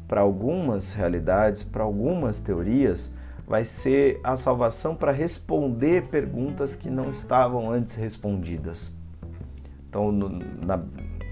para 0.08 0.22
algumas 0.22 0.94
realidades, 0.94 1.64
para 1.64 1.84
algumas 1.84 2.40
teorias, 2.40 3.14
vai 3.48 3.66
ser 3.66 4.20
a 4.24 4.36
salvação 4.36 4.96
para 4.96 5.12
responder 5.12 6.04
perguntas 6.04 6.76
que 6.76 6.90
não 6.90 7.10
estavam 7.10 7.70
antes 7.70 7.96
respondidas. 7.96 8.96
Então, 9.90 10.12
no, 10.12 10.30
na, 10.66 10.82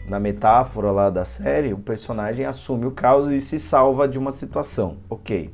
na 0.07 0.19
metáfora 0.19 0.91
lá 0.91 1.09
da 1.09 1.25
série, 1.25 1.73
o 1.73 1.77
personagem 1.77 2.45
assume 2.45 2.85
o 2.85 2.91
caos 2.91 3.29
e 3.29 3.39
se 3.39 3.57
salva 3.57 4.07
de 4.07 4.17
uma 4.17 4.31
situação. 4.31 4.97
Ok. 5.09 5.53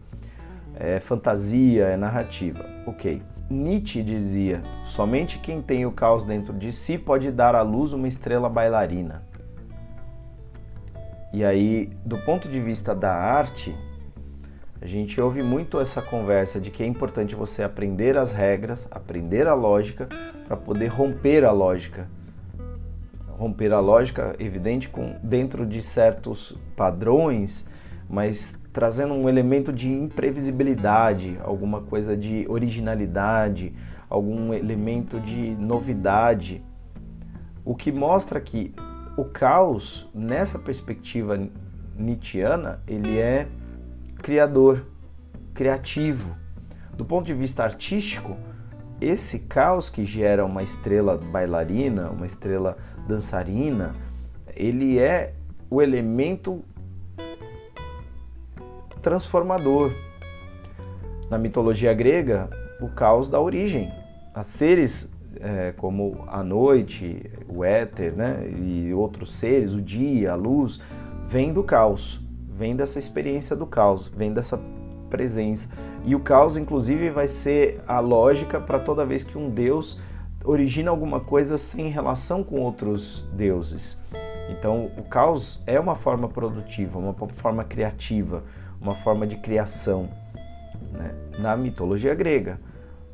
É 0.79 1.00
fantasia, 1.00 1.86
é 1.86 1.98
narrativa. 1.98 2.65
Ok. 2.86 3.22
Nietzsche 3.50 4.03
dizia: 4.03 4.62
somente 4.84 5.39
quem 5.39 5.62
tem 5.62 5.86
o 5.86 5.91
caos 5.91 6.25
dentro 6.25 6.53
de 6.53 6.72
si 6.72 6.98
pode 6.98 7.31
dar 7.31 7.55
à 7.55 7.62
luz 7.62 7.93
uma 7.93 8.07
estrela 8.07 8.50
bailarina. 8.50 9.24
E 11.34 11.43
aí, 11.43 11.89
do 12.05 12.17
ponto 12.17 12.48
de 12.48 12.60
vista 12.60 12.96
da 12.96 13.13
arte, 13.13 13.75
a 14.81 14.86
gente 14.86 15.19
ouve 15.19 15.41
muito 15.41 15.79
essa 15.79 16.01
conversa 16.01 16.60
de 16.60 16.69
que 16.69 16.84
é 16.84 16.86
importante 16.86 17.36
você 17.36 17.63
aprender 17.63 18.17
as 18.17 18.31
regras, 18.31 18.88
aprender 18.91 19.48
a 19.48 19.53
lógica 19.53 20.07
para 20.48 20.55
poder 20.55 20.88
romper 20.88 21.43
a 21.43 21.52
lógica. 21.52 22.08
Romper 23.38 23.73
a 23.73 23.80
lógica, 23.80 24.36
evidente, 24.39 24.89
com 24.89 25.15
dentro 25.21 25.65
de 25.65 25.82
certos 25.82 26.58
padrões, 26.75 27.67
mas 28.10 28.63
trazendo 28.78 29.16
um 29.16 29.28
elemento 29.28 29.74
de 29.74 29.92
imprevisibilidade, 29.92 31.36
alguma 31.44 31.82
coisa 31.82 32.16
de 32.16 32.46
originalidade, 32.48 33.74
algum 34.08 34.54
elemento 34.54 35.20
de 35.20 35.56
novidade. 35.56 36.63
O 37.66 37.74
que 37.74 37.92
mostra 37.92 38.40
que 38.40 38.76
o 39.18 39.26
caos, 39.26 40.08
nessa 40.13 40.60
perspectiva 40.60 41.40
nietzschiana, 41.96 42.80
ele 42.88 43.18
é 43.18 43.48
criador, 44.22 44.86
criativo. 45.56 46.38
Do 46.96 47.04
ponto 47.04 47.26
de 47.26 47.34
vista 47.34 47.63
artístico, 47.63 48.38
esse 49.02 49.40
caos 49.48 49.90
que 49.90 50.06
gera 50.06 50.46
uma 50.46 50.62
estrela 50.62 51.18
bailarina, 51.18 52.12
uma 52.12 52.28
estrela 52.28 52.78
dançarina, 53.08 53.96
ele 54.56 55.00
é 55.00 55.34
o 55.68 55.82
elemento 55.82 56.63
transformador. 58.97 59.93
Na 61.29 61.38
mitologia 61.38 61.93
grega, 61.93 62.49
o 62.81 62.88
caos 62.88 63.29
dá 63.29 63.39
origem 63.39 63.91
a 64.33 64.43
seres 64.43 65.15
é, 65.39 65.73
como 65.77 66.23
a 66.27 66.43
noite, 66.43 67.29
o 67.47 67.63
éter, 67.63 68.13
né, 68.13 68.47
e 68.49 68.93
outros 68.93 69.33
seres, 69.33 69.73
o 69.73 69.81
dia, 69.81 70.31
a 70.31 70.36
luz, 70.36 70.79
vem 71.27 71.53
do 71.53 71.63
caos, 71.63 72.21
vem 72.49 72.75
dessa 72.75 72.97
experiência 72.97 73.55
do 73.55 73.65
caos, 73.65 74.07
vem 74.07 74.33
dessa 74.33 74.60
presença. 75.10 75.69
E 76.05 76.15
o 76.15 76.19
caos, 76.19 76.57
inclusive, 76.57 77.10
vai 77.10 77.27
ser 77.27 77.81
a 77.88 77.99
lógica 77.99 78.60
para 78.60 78.79
toda 78.79 79.05
vez 79.05 79.23
que 79.23 79.38
um 79.38 79.49
deus 79.49 79.99
origina 80.43 80.89
alguma 80.89 81.19
coisa 81.19 81.57
sem 81.57 81.89
relação 81.89 82.43
com 82.43 82.62
outros 82.62 83.27
deuses. 83.33 84.01
Então, 84.49 84.89
o 84.97 85.03
caos 85.03 85.62
é 85.67 85.79
uma 85.79 85.95
forma 85.95 86.29
produtiva, 86.29 86.97
uma 86.97 87.13
forma 87.13 87.63
criativa, 87.65 88.43
uma 88.82 88.96
forma 88.96 89.26
de 89.26 89.38
criação 89.38 90.10
né? 90.92 91.13
na 91.38 91.56
mitologia 91.56 92.13
grega. 92.13 92.60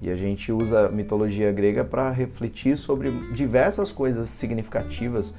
E 0.01 0.09
a 0.09 0.15
gente 0.15 0.51
usa 0.51 0.87
a 0.87 0.89
mitologia 0.89 1.51
grega 1.51 1.83
para 1.83 2.09
refletir 2.09 2.75
sobre 2.75 3.09
diversas 3.31 3.91
coisas 3.91 4.27
significativas. 4.27 5.33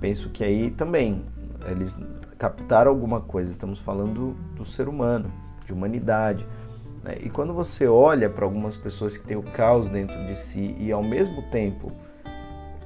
Penso 0.00 0.30
que 0.30 0.42
aí 0.42 0.70
também 0.70 1.22
eles 1.66 1.98
captaram 2.38 2.90
alguma 2.90 3.20
coisa. 3.20 3.52
Estamos 3.52 3.78
falando 3.78 4.34
do 4.56 4.64
ser 4.64 4.88
humano, 4.88 5.30
de 5.66 5.72
humanidade. 5.72 6.46
Né? 7.04 7.18
E 7.20 7.28
quando 7.28 7.52
você 7.52 7.86
olha 7.86 8.30
para 8.30 8.44
algumas 8.44 8.76
pessoas 8.76 9.18
que 9.18 9.26
têm 9.26 9.36
o 9.36 9.42
caos 9.42 9.90
dentro 9.90 10.16
de 10.26 10.38
si 10.38 10.74
e 10.78 10.90
ao 10.90 11.02
mesmo 11.02 11.42
tempo 11.50 11.92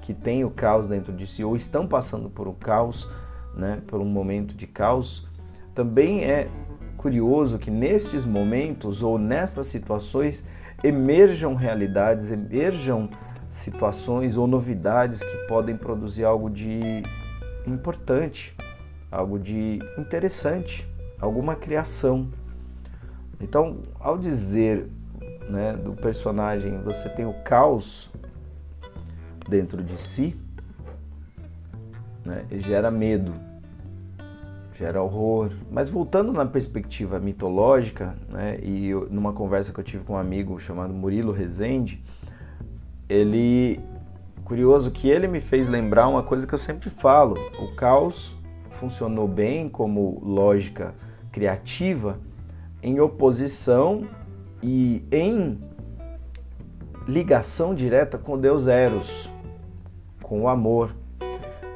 que 0.01 0.13
têm 0.13 0.45
o 0.45 0.51
caos 0.51 0.89
dentro 0.89 1.13
de 1.13 1.27
si 1.29 1.45
ou 1.45 1.55
estão 1.55 1.87
passando 1.87 2.29
por 2.29 2.49
um 2.49 2.55
caos, 2.55 3.09
né, 3.55 3.81
por 3.87 4.01
um 4.01 4.05
momento 4.05 4.53
de 4.53 4.67
caos, 4.67 5.29
também 5.75 6.25
é 6.25 6.49
curioso 6.97 7.59
que 7.59 7.71
nestes 7.71 8.25
momentos 8.25 9.03
ou 9.03 9.19
nestas 9.19 9.67
situações 9.67 10.47
emerjam 10.85 11.55
realidades, 11.55 12.31
emerjam 12.31 13.09
situações 13.49 14.37
ou 14.37 14.47
novidades 14.47 15.23
que 15.23 15.37
podem 15.47 15.77
produzir 15.77 16.25
algo 16.25 16.49
de 16.49 17.03
importante, 17.67 18.57
algo 19.11 19.39
de 19.39 19.79
interessante, 19.99 20.89
alguma 21.21 21.55
criação. 21.55 22.29
Então, 23.41 23.79
ao 23.99 24.17
dizer 24.17 24.89
né, 25.49 25.75
do 25.75 25.93
personagem 25.93 26.81
você 26.83 27.09
tem 27.09 27.27
o 27.27 27.35
caos 27.43 28.11
dentro 29.49 29.83
de 29.83 30.01
si, 30.01 30.37
né, 32.25 32.47
gera 32.51 32.91
medo 32.91 33.52
gera 34.75 35.03
horror. 35.03 35.53
Mas 35.71 35.89
voltando 35.89 36.33
na 36.33 36.45
perspectiva 36.45 37.19
mitológica, 37.19 38.17
né, 38.29 38.59
e 38.63 38.93
numa 39.11 39.33
conversa 39.33 39.73
que 39.73 39.81
eu 39.81 39.85
tive 39.85 40.05
com 40.05 40.15
um 40.15 40.19
amigo 40.19 40.59
chamado 40.59 40.93
Murilo 40.93 41.33
Rezende, 41.33 42.03
ele 43.09 43.81
curioso 44.45 44.91
que 44.91 45.09
ele 45.09 45.29
me 45.29 45.41
fez 45.41 45.69
lembrar 45.69 46.09
uma 46.09 46.23
coisa 46.23 46.47
que 46.47 46.55
eu 46.55 46.59
sempre 46.59 46.91
falo: 46.91 47.37
o 47.59 47.75
caos 47.75 48.35
funcionou 48.71 49.29
bem 49.29 49.69
como 49.69 50.21
lógica 50.25 50.95
criativa 51.31 52.19
em 52.83 53.01
oposição 53.01 54.07
e 54.63 55.05
em 55.11 55.61
ligação 57.07 57.75
direta 57.75 58.19
com 58.19 58.39
Deus 58.39 58.67
Eros, 58.67 59.31
com 60.23 60.43
o 60.43 60.49
amor 60.49 60.95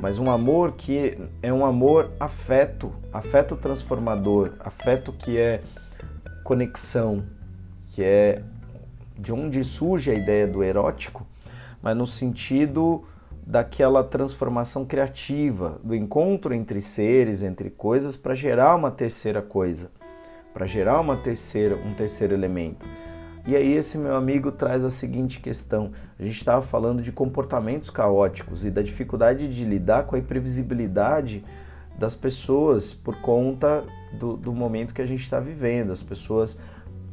mas 0.01 0.19
um 0.19 0.31
amor 0.31 0.73
que 0.73 1.19
é 1.43 1.53
um 1.53 1.65
amor 1.65 2.11
afeto, 2.21 2.93
afeto 3.13 3.57
transformador, 3.57 4.53
afeto 4.61 5.13
que 5.13 5.39
é 5.39 5.63
conexão, 6.45 7.25
que 7.89 8.05
é 8.05 8.43
de 9.19 9.33
onde 9.33 9.65
surge 9.65 10.11
a 10.11 10.15
ideia 10.15 10.47
do 10.47 10.63
erótico, 10.63 11.27
mas 11.83 11.97
no 11.97 12.07
sentido 12.07 13.05
daquela 13.47 14.03
transformação 14.03 14.85
criativa, 14.85 15.81
do 15.83 15.95
encontro 15.95 16.53
entre 16.53 16.81
seres, 16.81 17.43
entre 17.43 17.71
coisas 17.71 18.17
para 18.17 18.35
gerar 18.35 18.75
uma 18.75 18.91
terceira 18.91 19.41
coisa, 19.41 19.91
para 20.53 20.67
gerar 20.67 21.01
uma 21.01 21.17
terceira, 21.17 21.77
um 21.77 21.95
terceiro 21.95 22.35
elemento. 22.35 22.85
E 23.47 23.55
aí 23.55 23.75
esse 23.75 23.97
meu 23.97 24.17
amigo 24.17 24.51
traz 24.51 24.85
a 24.85 24.91
seguinte 24.91 25.41
questão: 25.41 25.93
a 26.19 26.23
gente 26.23 26.37
estava 26.37 26.63
falando 26.63 27.01
de 27.01 27.13
comportamentos 27.13 27.91
caóticos 27.91 28.67
e 28.67 28.71
da 28.71 28.83
dificuldade 28.83 29.49
de 29.49 29.65
lidar 29.65 30.05
com 30.05 30.17
a 30.17 30.19
imprevisibilidade 30.19 31.45
das 31.97 32.15
pessoas 32.15 32.93
por 32.93 33.21
conta 33.21 33.85
do, 34.19 34.37
do 34.37 34.53
momento 34.53 34.93
que 34.93 35.01
a 35.01 35.07
gente 35.07 35.23
está 35.23 35.39
vivendo. 35.39 35.93
As 35.93 36.03
pessoas 36.03 36.59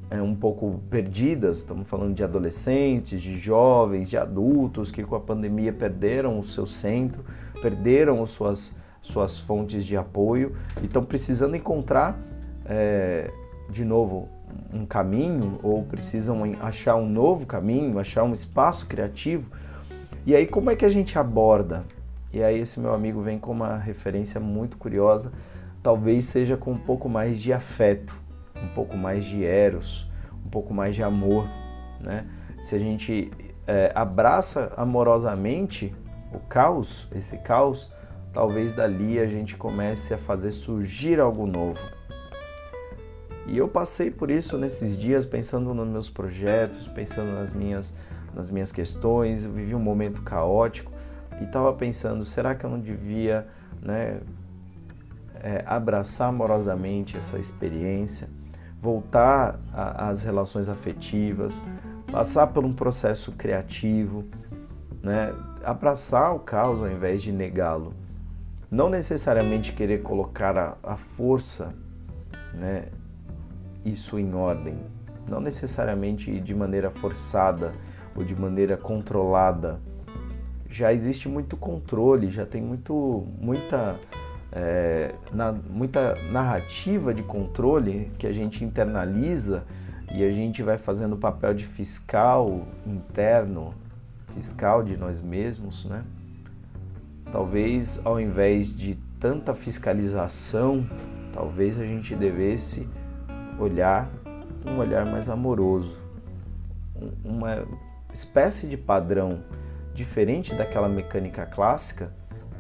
é, 0.10 0.22
um 0.22 0.36
pouco 0.36 0.82
perdidas, 0.90 1.58
estamos 1.58 1.88
falando 1.88 2.14
de 2.14 2.24
adolescentes, 2.24 3.22
de 3.22 3.38
jovens, 3.38 4.10
de 4.10 4.18
adultos 4.18 4.92
que 4.92 5.04
com 5.04 5.16
a 5.16 5.20
pandemia 5.20 5.72
perderam 5.72 6.40
o 6.40 6.44
seu 6.44 6.66
centro, 6.66 7.24
perderam 7.62 8.22
as 8.22 8.32
suas, 8.32 8.76
suas 9.02 9.40
fontes 9.40 9.86
de 9.86 9.96
apoio 9.96 10.56
e 10.82 10.86
estão 10.86 11.04
precisando 11.04 11.56
encontrar, 11.56 12.20
é, 12.66 13.32
de 13.70 13.86
novo, 13.86 14.30
um 14.74 14.86
caminho 14.86 15.60
ou 15.64 15.84
precisam 15.84 16.42
achar 16.62 16.96
um 16.96 17.08
novo 17.08 17.46
caminho, 17.46 18.00
achar 18.00 18.24
um 18.24 18.34
espaço 18.34 18.88
criativo. 18.88 19.50
E 20.26 20.36
aí 20.36 20.46
como 20.46 20.70
é 20.70 20.76
que 20.76 20.86
a 20.86 20.90
gente 20.90 21.18
aborda? 21.18 21.84
E 22.32 22.42
aí 22.42 22.60
esse 22.60 22.80
meu 22.80 22.94
amigo 22.94 23.22
vem 23.22 23.38
com 23.38 23.52
uma 23.52 23.78
referência 23.78 24.40
muito 24.40 24.78
curiosa, 24.78 25.32
talvez 25.84 26.26
seja 26.26 26.58
com 26.58 26.72
um 26.72 26.78
pouco 26.78 27.08
mais 27.08 27.40
de 27.40 27.54
afeto, 27.54 28.20
um 28.56 28.68
pouco 28.70 28.98
mais 28.98 29.24
de 29.26 29.46
eros, 29.46 30.10
um 30.46 30.50
pouco 30.50 30.74
mais 30.74 30.96
de 30.96 31.04
amor, 31.04 31.48
né? 32.00 32.26
Se 32.60 32.76
a 32.76 32.80
gente 32.80 33.30
é, 33.68 33.92
abraça 33.94 34.72
amorosamente 34.76 35.94
o 36.34 36.40
caos, 36.40 37.08
esse 37.14 37.38
caos, 37.38 37.92
talvez 38.32 38.74
dali 38.74 39.20
a 39.20 39.28
gente 39.28 39.56
comece 39.56 40.14
a 40.14 40.18
fazer 40.18 40.52
surgir 40.52 41.20
algo 41.20 41.46
novo. 41.46 41.80
E 43.46 43.58
eu 43.58 43.68
passei 43.68 44.10
por 44.10 44.32
isso 44.32 44.58
nesses 44.58 44.98
dias, 44.98 45.26
pensando 45.26 45.74
nos 45.74 45.88
meus 45.88 46.10
projetos, 46.10 46.88
pensando 46.88 47.32
nas 47.34 47.52
minhas, 47.52 47.96
nas 48.34 48.50
minhas 48.50 48.72
questões. 48.72 49.44
Eu 49.44 49.52
vivi 49.52 49.76
um 49.76 49.80
momento 49.80 50.22
caótico 50.22 50.92
e 51.42 51.44
estava 51.44 51.74
pensando: 51.74 52.24
será 52.24 52.56
que 52.56 52.66
eu 52.66 52.70
não 52.70 52.80
devia 52.80 53.48
né, 53.82 54.22
é, 55.36 55.64
abraçar 55.68 56.30
amorosamente 56.30 57.18
essa 57.18 57.38
experiência, 57.38 58.30
voltar 58.82 59.60
às 59.74 60.24
relações 60.24 60.70
afetivas, 60.70 61.62
passar 62.12 62.48
por 62.48 62.64
um 62.64 62.72
processo 62.72 63.34
criativo, 63.34 64.24
né, 65.02 65.34
abraçar 65.66 66.34
o 66.34 66.40
caos 66.40 66.82
ao 66.82 66.90
invés 66.90 67.22
de 67.22 67.32
negá-lo? 67.34 67.94
Não 68.72 68.90
necessariamente 68.90 69.74
querer 69.74 70.02
colocar 70.02 70.58
a, 70.58 70.78
a 70.82 70.98
força 70.98 71.76
né, 72.54 72.86
isso 73.86 74.18
em 74.20 74.34
ordem, 74.34 74.78
não 75.28 75.40
necessariamente 75.40 76.40
de 76.40 76.54
maneira 76.54 76.90
forçada 76.90 77.74
ou 78.16 78.24
de 78.24 78.36
maneira 78.36 78.78
controlada. 78.78 79.80
Já 80.70 80.94
existe 80.94 81.30
muito 81.30 81.56
controle, 81.56 82.30
já 82.30 82.46
tem 82.46 82.62
muito, 82.62 83.28
muita, 83.40 84.00
é, 84.52 85.14
na, 85.32 85.52
muita 85.52 86.16
narrativa 86.32 87.14
de 87.14 87.24
controle 87.24 88.12
que 88.18 88.26
a 88.26 88.32
gente 88.32 88.64
internaliza 88.64 89.64
e 90.12 90.24
a 90.24 90.32
gente 90.32 90.62
vai 90.62 90.78
fazendo 90.78 91.14
o 91.14 91.18
papel 91.18 91.54
de 91.54 91.66
fiscal 91.66 92.68
interno, 92.86 93.74
fiscal 94.34 94.84
de 94.84 94.98
nós 94.98 95.22
mesmos, 95.22 95.86
né? 95.86 96.04
Talvez 97.32 98.00
ao 98.06 98.20
invés 98.20 98.76
de 98.76 98.96
tanta 99.20 99.56
fiscalização, 99.56 100.88
talvez 101.32 101.80
a 101.80 101.86
gente 101.86 102.16
devesse 102.16 102.88
olhar 103.60 104.10
um 104.66 104.78
olhar 104.78 105.06
mais 105.06 105.30
amoroso, 105.30 105.98
uma 107.24 107.66
espécie 108.14 108.68
de 108.68 108.78
padrão 108.78 109.44
diferente 109.94 110.56
daquela 110.56 110.88
mecânica 110.88 111.46
clássica, 111.46 112.12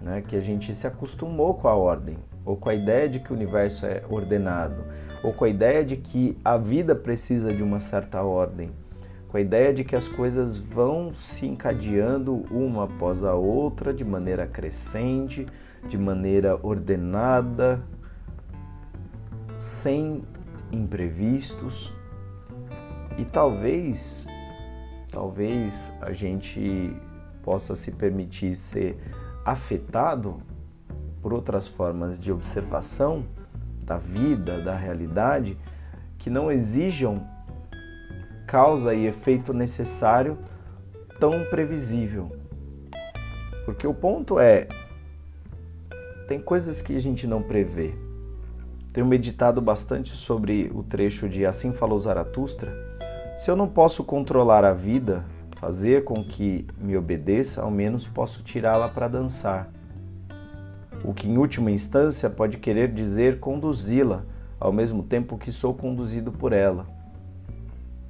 né, 0.04 0.22
que 0.22 0.36
a 0.36 0.42
gente 0.42 0.74
se 0.74 0.86
acostumou 0.86 1.54
com 1.54 1.68
a 1.68 1.76
ordem, 1.76 2.18
ou 2.46 2.58
com 2.58 2.70
a 2.70 2.76
ideia 2.76 3.08
de 3.08 3.20
que 3.20 3.32
o 3.32 3.36
universo 3.36 3.86
é 3.86 4.04
ordenado, 4.10 4.84
ou 5.24 5.34
com 5.34 5.46
a 5.46 5.50
ideia 5.50 5.84
de 5.84 5.96
que 5.96 6.38
a 6.44 6.58
vida 6.58 6.94
precisa 6.94 7.54
de 7.54 7.64
uma 7.64 7.80
certa 7.80 8.22
ordem, 8.22 8.70
com 9.30 9.38
a 9.38 9.42
ideia 9.42 9.74
de 9.74 9.84
que 9.84 9.96
as 9.96 10.08
coisas 10.08 10.58
vão 10.58 11.14
se 11.14 11.48
encadeando 11.48 12.44
uma 12.52 12.84
após 12.84 13.24
a 13.24 13.34
outra 13.34 13.94
de 13.94 14.04
maneira 14.04 14.46
crescente, 14.46 15.46
de 15.88 15.98
maneira 15.98 16.60
ordenada, 16.62 17.82
sem 19.58 20.24
imprevistos 20.74 21.94
e 23.18 23.24
talvez 23.24 24.28
talvez 25.12 25.94
a 26.02 26.12
gente 26.12 26.92
possa 27.44 27.76
se 27.76 27.92
permitir 27.92 28.56
ser 28.56 28.98
afetado 29.46 30.42
por 31.22 31.34
outras 31.34 31.68
formas 31.68 32.20
de 32.20 32.32
observação 32.32 33.24
da 33.86 33.98
vida, 33.98 34.60
da 34.60 34.74
realidade, 34.74 35.58
que 36.18 36.30
não 36.30 36.52
exijam 36.52 37.28
causa 38.48 38.94
e 38.94 39.06
efeito 39.06 39.54
necessário 39.54 40.38
tão 41.20 41.46
previsível. 41.46 42.36
Porque 43.66 43.86
o 43.86 43.94
ponto 43.94 44.40
é 44.40 44.68
tem 46.28 46.40
coisas 46.40 46.82
que 46.82 46.96
a 46.96 47.00
gente 47.00 47.28
não 47.28 47.44
prevê. 47.44 47.94
Tenho 48.94 49.08
meditado 49.08 49.60
bastante 49.60 50.16
sobre 50.16 50.72
o 50.72 50.84
trecho 50.84 51.28
de 51.28 51.48
Assim 51.48 51.74
Falou 51.74 52.00
Zaratustra. 52.00 52.72
Se 53.36 53.50
eu 53.50 53.56
não 53.56 53.68
posso 53.68 54.04
controlar 54.04 54.64
a 54.64 54.72
vida, 54.72 55.26
fazer 55.60 56.04
com 56.04 56.24
que 56.24 56.68
me 56.78 56.96
obedeça, 56.96 57.64
ao 57.64 57.72
menos 57.72 58.06
posso 58.06 58.44
tirá-la 58.44 58.88
para 58.88 59.08
dançar. 59.08 59.68
O 61.04 61.12
que 61.12 61.28
em 61.28 61.40
última 61.40 61.72
instância 61.72 62.30
pode 62.30 62.58
querer 62.58 62.94
dizer 62.94 63.40
conduzi-la, 63.40 64.26
ao 64.60 64.72
mesmo 64.72 65.02
tempo 65.02 65.40
que 65.40 65.52
sou 65.52 65.74
conduzido 65.74 66.32
por 66.32 66.54
ela. 66.54 66.86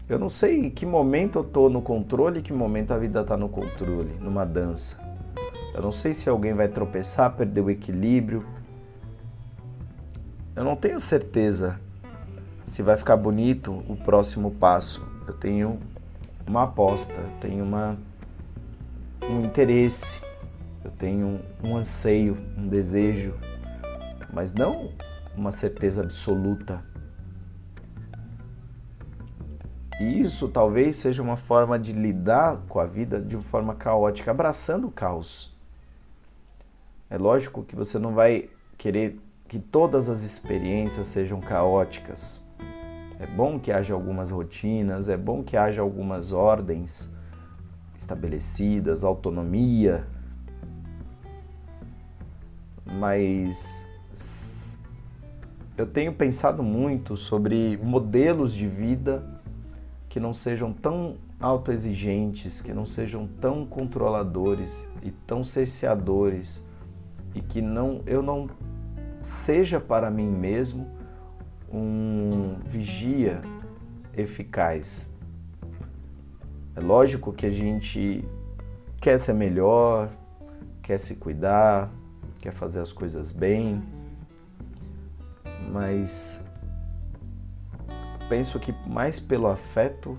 Eu 0.10 0.20
não 0.20 0.28
sei 0.28 0.66
em 0.66 0.70
que 0.70 0.86
momento 0.86 1.40
eu 1.40 1.44
estou 1.44 1.70
no 1.70 1.82
controle 1.82 2.40
e 2.40 2.44
que 2.44 2.52
momento 2.52 2.92
a 2.92 2.98
vida 2.98 3.22
está 3.22 3.38
no 3.38 3.48
controle, 3.48 4.18
numa 4.20 4.44
dança. 4.46 5.00
Eu 5.74 5.82
não 5.82 5.94
sei 5.94 6.12
se 6.12 6.28
alguém 6.28 6.54
vai 6.54 6.68
tropeçar, 6.68 7.34
perder 7.38 7.62
o 7.62 7.70
equilíbrio, 7.70 8.46
eu 10.56 10.64
não 10.64 10.76
tenho 10.76 11.02
certeza 11.02 11.80
se 12.68 12.82
vai 12.84 12.96
ficar 12.96 13.18
bonito 13.18 13.84
o 13.88 13.96
próximo 13.96 14.52
passo. 14.52 15.06
Eu 15.28 15.34
tenho 15.34 15.80
uma 16.46 16.64
aposta, 16.64 17.14
eu 17.14 17.32
tenho 17.40 17.64
uma, 17.64 17.98
um 19.22 19.42
interesse, 19.42 20.22
eu 20.84 20.92
tenho 20.92 21.40
um 21.64 21.78
anseio, 21.78 22.38
um 22.58 22.68
desejo, 22.68 23.34
mas 24.32 24.54
não 24.54 24.92
uma 25.36 25.52
certeza 25.52 26.02
absoluta. 26.02 26.84
E 30.00 30.22
isso 30.22 30.50
talvez 30.50 30.98
seja 30.98 31.22
uma 31.22 31.38
forma 31.38 31.80
de 31.80 31.94
lidar 31.94 32.58
com 32.68 32.80
a 32.80 32.86
vida 32.86 33.20
de 33.20 33.36
uma 33.36 33.44
forma 33.44 33.74
caótica, 33.76 34.32
abraçando 34.32 34.88
o 34.88 34.92
caos. 34.92 35.56
É 37.10 37.18
lógico 37.18 37.64
que 37.64 37.76
você 37.76 37.98
não 37.98 38.14
vai 38.14 38.50
querer 38.78 39.20
que 39.54 39.60
todas 39.60 40.10
as 40.10 40.24
experiências 40.24 41.06
sejam 41.06 41.40
caóticas. 41.40 42.44
É 43.20 43.28
bom 43.28 43.60
que 43.60 43.72
haja 43.72 43.94
algumas 43.94 44.32
rotinas, 44.32 45.10
é 45.10 45.16
bom 45.16 45.44
que 45.44 45.56
haja 45.56 45.80
algumas 45.80 46.32
ordens 46.32 47.14
estabelecidas, 47.96 49.04
autonomia, 49.04 50.08
mas 52.84 54.76
eu 55.78 55.86
tenho 55.86 56.14
pensado 56.14 56.64
muito 56.64 57.16
sobre 57.16 57.78
modelos 57.78 58.56
de 58.56 58.68
vida 58.68 59.24
que 60.10 60.20
não 60.20 60.34
sejam 60.34 60.74
tão 60.74 61.18
autoexigentes, 61.40 62.60
que 62.60 62.74
não 62.74 62.88
sejam 62.88 63.28
tão 63.40 63.68
controladores 63.68 64.88
e 65.04 65.12
tão 65.12 65.44
cerceadores 65.44 66.66
e 67.36 67.40
que 67.40 67.62
não 67.62 68.02
eu 68.08 68.24
não 68.24 68.50
seja 69.24 69.80
para 69.80 70.12
mim 70.12 70.28
mesmo 70.28 70.88
um 71.72 72.60
vigia 72.66 73.42
eficaz. 74.16 75.12
É 76.76 76.80
lógico 76.80 77.32
que 77.34 77.46
a 77.46 77.52
gente 77.52 78.24
quer 79.00 79.18
ser 79.18 79.34
melhor, 79.34 80.10
quer 80.82 81.00
se 81.00 81.16
cuidar, 81.16 81.90
quer 82.40 82.52
fazer 82.52 82.82
as 82.82 82.92
coisas 82.92 83.32
bem, 83.32 83.82
mas 85.72 86.44
penso 88.28 88.60
que 88.60 88.74
mais 88.88 89.20
pelo 89.20 89.48
afeto 89.48 90.18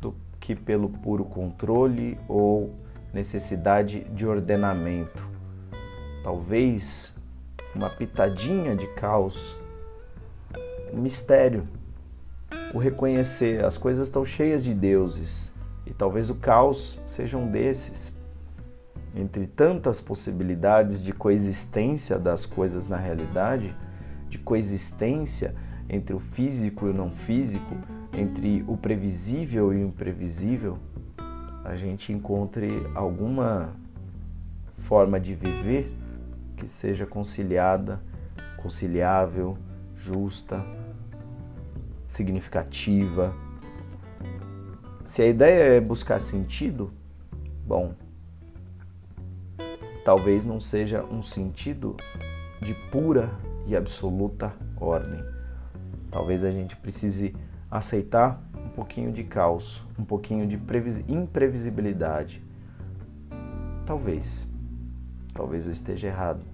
do 0.00 0.14
que 0.38 0.54
pelo 0.54 0.88
puro 0.88 1.24
controle 1.24 2.18
ou 2.28 2.74
necessidade 3.12 4.04
de 4.04 4.26
ordenamento. 4.26 5.26
Talvez 6.22 7.17
uma 7.78 7.88
pitadinha 7.88 8.74
de 8.74 8.88
caos, 8.88 9.56
um 10.92 11.00
mistério, 11.00 11.66
o 12.74 12.78
reconhecer, 12.78 13.64
as 13.64 13.78
coisas 13.78 14.08
estão 14.08 14.24
cheias 14.24 14.64
de 14.64 14.74
deuses 14.74 15.54
e 15.86 15.94
talvez 15.94 16.28
o 16.28 16.34
caos 16.34 17.00
seja 17.06 17.38
um 17.38 17.48
desses. 17.48 18.12
Entre 19.14 19.46
tantas 19.46 20.00
possibilidades 20.00 21.00
de 21.00 21.12
coexistência 21.12 22.18
das 22.18 22.44
coisas 22.44 22.88
na 22.88 22.96
realidade, 22.96 23.74
de 24.28 24.38
coexistência 24.38 25.54
entre 25.88 26.14
o 26.16 26.18
físico 26.18 26.86
e 26.86 26.90
o 26.90 26.92
não 26.92 27.12
físico, 27.12 27.76
entre 28.12 28.64
o 28.66 28.76
previsível 28.76 29.72
e 29.72 29.76
o 29.76 29.86
imprevisível, 29.86 30.78
a 31.64 31.76
gente 31.76 32.12
encontre 32.12 32.84
alguma 32.94 33.72
forma 34.78 35.20
de 35.20 35.32
viver 35.34 35.96
que 36.58 36.68
seja 36.68 37.06
conciliada, 37.06 38.02
conciliável, 38.56 39.56
justa, 39.94 40.64
significativa. 42.06 43.34
Se 45.04 45.22
a 45.22 45.26
ideia 45.26 45.76
é 45.76 45.80
buscar 45.80 46.20
sentido, 46.20 46.92
bom, 47.66 47.94
talvez 50.04 50.44
não 50.44 50.60
seja 50.60 51.04
um 51.04 51.22
sentido 51.22 51.96
de 52.60 52.74
pura 52.90 53.30
e 53.66 53.76
absoluta 53.76 54.52
ordem. 54.76 55.22
Talvez 56.10 56.42
a 56.44 56.50
gente 56.50 56.76
precise 56.76 57.34
aceitar 57.70 58.42
um 58.54 58.68
pouquinho 58.70 59.12
de 59.12 59.22
caos, 59.24 59.82
um 59.98 60.04
pouquinho 60.04 60.46
de 60.46 60.58
imprevisibilidade. 61.08 62.42
Talvez. 63.84 64.57
Talvez 65.38 65.66
eu 65.66 65.72
esteja 65.72 66.08
errado. 66.08 66.44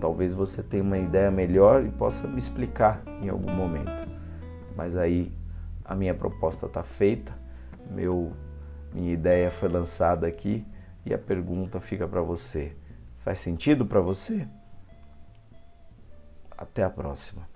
Talvez 0.00 0.32
você 0.32 0.62
tenha 0.62 0.84
uma 0.84 0.96
ideia 0.96 1.32
melhor 1.32 1.84
e 1.84 1.90
possa 1.90 2.28
me 2.28 2.38
explicar 2.38 3.02
em 3.20 3.28
algum 3.28 3.52
momento. 3.52 4.08
Mas 4.76 4.96
aí 4.96 5.32
a 5.84 5.96
minha 5.96 6.14
proposta 6.14 6.66
está 6.66 6.84
feita, 6.84 7.36
meu, 7.90 8.32
minha 8.92 9.12
ideia 9.12 9.50
foi 9.50 9.68
lançada 9.68 10.28
aqui 10.28 10.64
e 11.04 11.12
a 11.12 11.18
pergunta 11.18 11.80
fica 11.80 12.06
para 12.06 12.22
você. 12.22 12.76
Faz 13.18 13.40
sentido 13.40 13.84
para 13.84 14.00
você? 14.00 14.46
Até 16.56 16.84
a 16.84 16.90
próxima. 16.90 17.53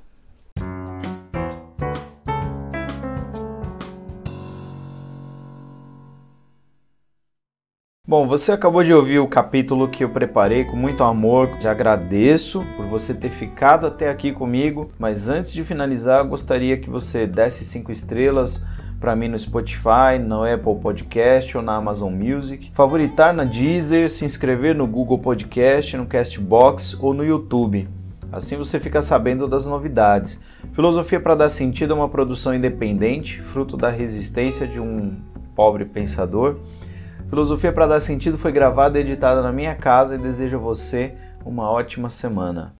Bom, 8.08 8.26
você 8.26 8.52
acabou 8.52 8.82
de 8.82 8.90
ouvir 8.90 9.18
o 9.18 9.28
capítulo 9.28 9.86
que 9.86 10.02
eu 10.02 10.08
preparei 10.08 10.64
com 10.64 10.74
muito 10.74 11.04
amor. 11.04 11.58
Te 11.58 11.68
agradeço 11.68 12.64
por 12.74 12.86
você 12.86 13.12
ter 13.12 13.28
ficado 13.28 13.86
até 13.86 14.08
aqui 14.08 14.32
comigo, 14.32 14.90
mas 14.98 15.28
antes 15.28 15.52
de 15.52 15.62
finalizar, 15.62 16.24
gostaria 16.24 16.78
que 16.78 16.88
você 16.88 17.26
desse 17.26 17.66
cinco 17.66 17.92
estrelas 17.92 18.64
para 18.98 19.14
mim 19.14 19.28
no 19.28 19.38
Spotify, 19.38 20.18
no 20.18 20.42
Apple 20.42 20.76
Podcast 20.76 21.54
ou 21.54 21.62
na 21.62 21.74
Amazon 21.74 22.10
Music, 22.10 22.70
favoritar 22.72 23.34
na 23.34 23.44
Deezer, 23.44 24.08
se 24.08 24.24
inscrever 24.24 24.74
no 24.74 24.86
Google 24.86 25.18
Podcast, 25.18 25.94
no 25.94 26.06
Castbox 26.06 26.96
ou 27.02 27.12
no 27.12 27.22
YouTube. 27.22 27.86
Assim 28.32 28.56
você 28.56 28.80
fica 28.80 29.02
sabendo 29.02 29.46
das 29.46 29.66
novidades. 29.66 30.40
Filosofia 30.72 31.20
para 31.20 31.34
dar 31.34 31.50
sentido 31.50 31.92
é 31.92 31.96
uma 31.96 32.08
produção 32.08 32.54
independente, 32.54 33.42
fruto 33.42 33.76
da 33.76 33.90
resistência 33.90 34.66
de 34.66 34.80
um 34.80 35.14
pobre 35.54 35.84
pensador 35.84 36.56
Filosofia 37.28 37.72
para 37.72 37.86
dar 37.86 38.00
sentido 38.00 38.38
foi 38.38 38.50
gravada 38.50 38.98
e 38.98 39.02
editada 39.02 39.42
na 39.42 39.52
minha 39.52 39.74
casa 39.74 40.14
e 40.14 40.18
desejo 40.18 40.56
a 40.56 40.60
você 40.60 41.14
uma 41.44 41.70
ótima 41.70 42.08
semana. 42.08 42.74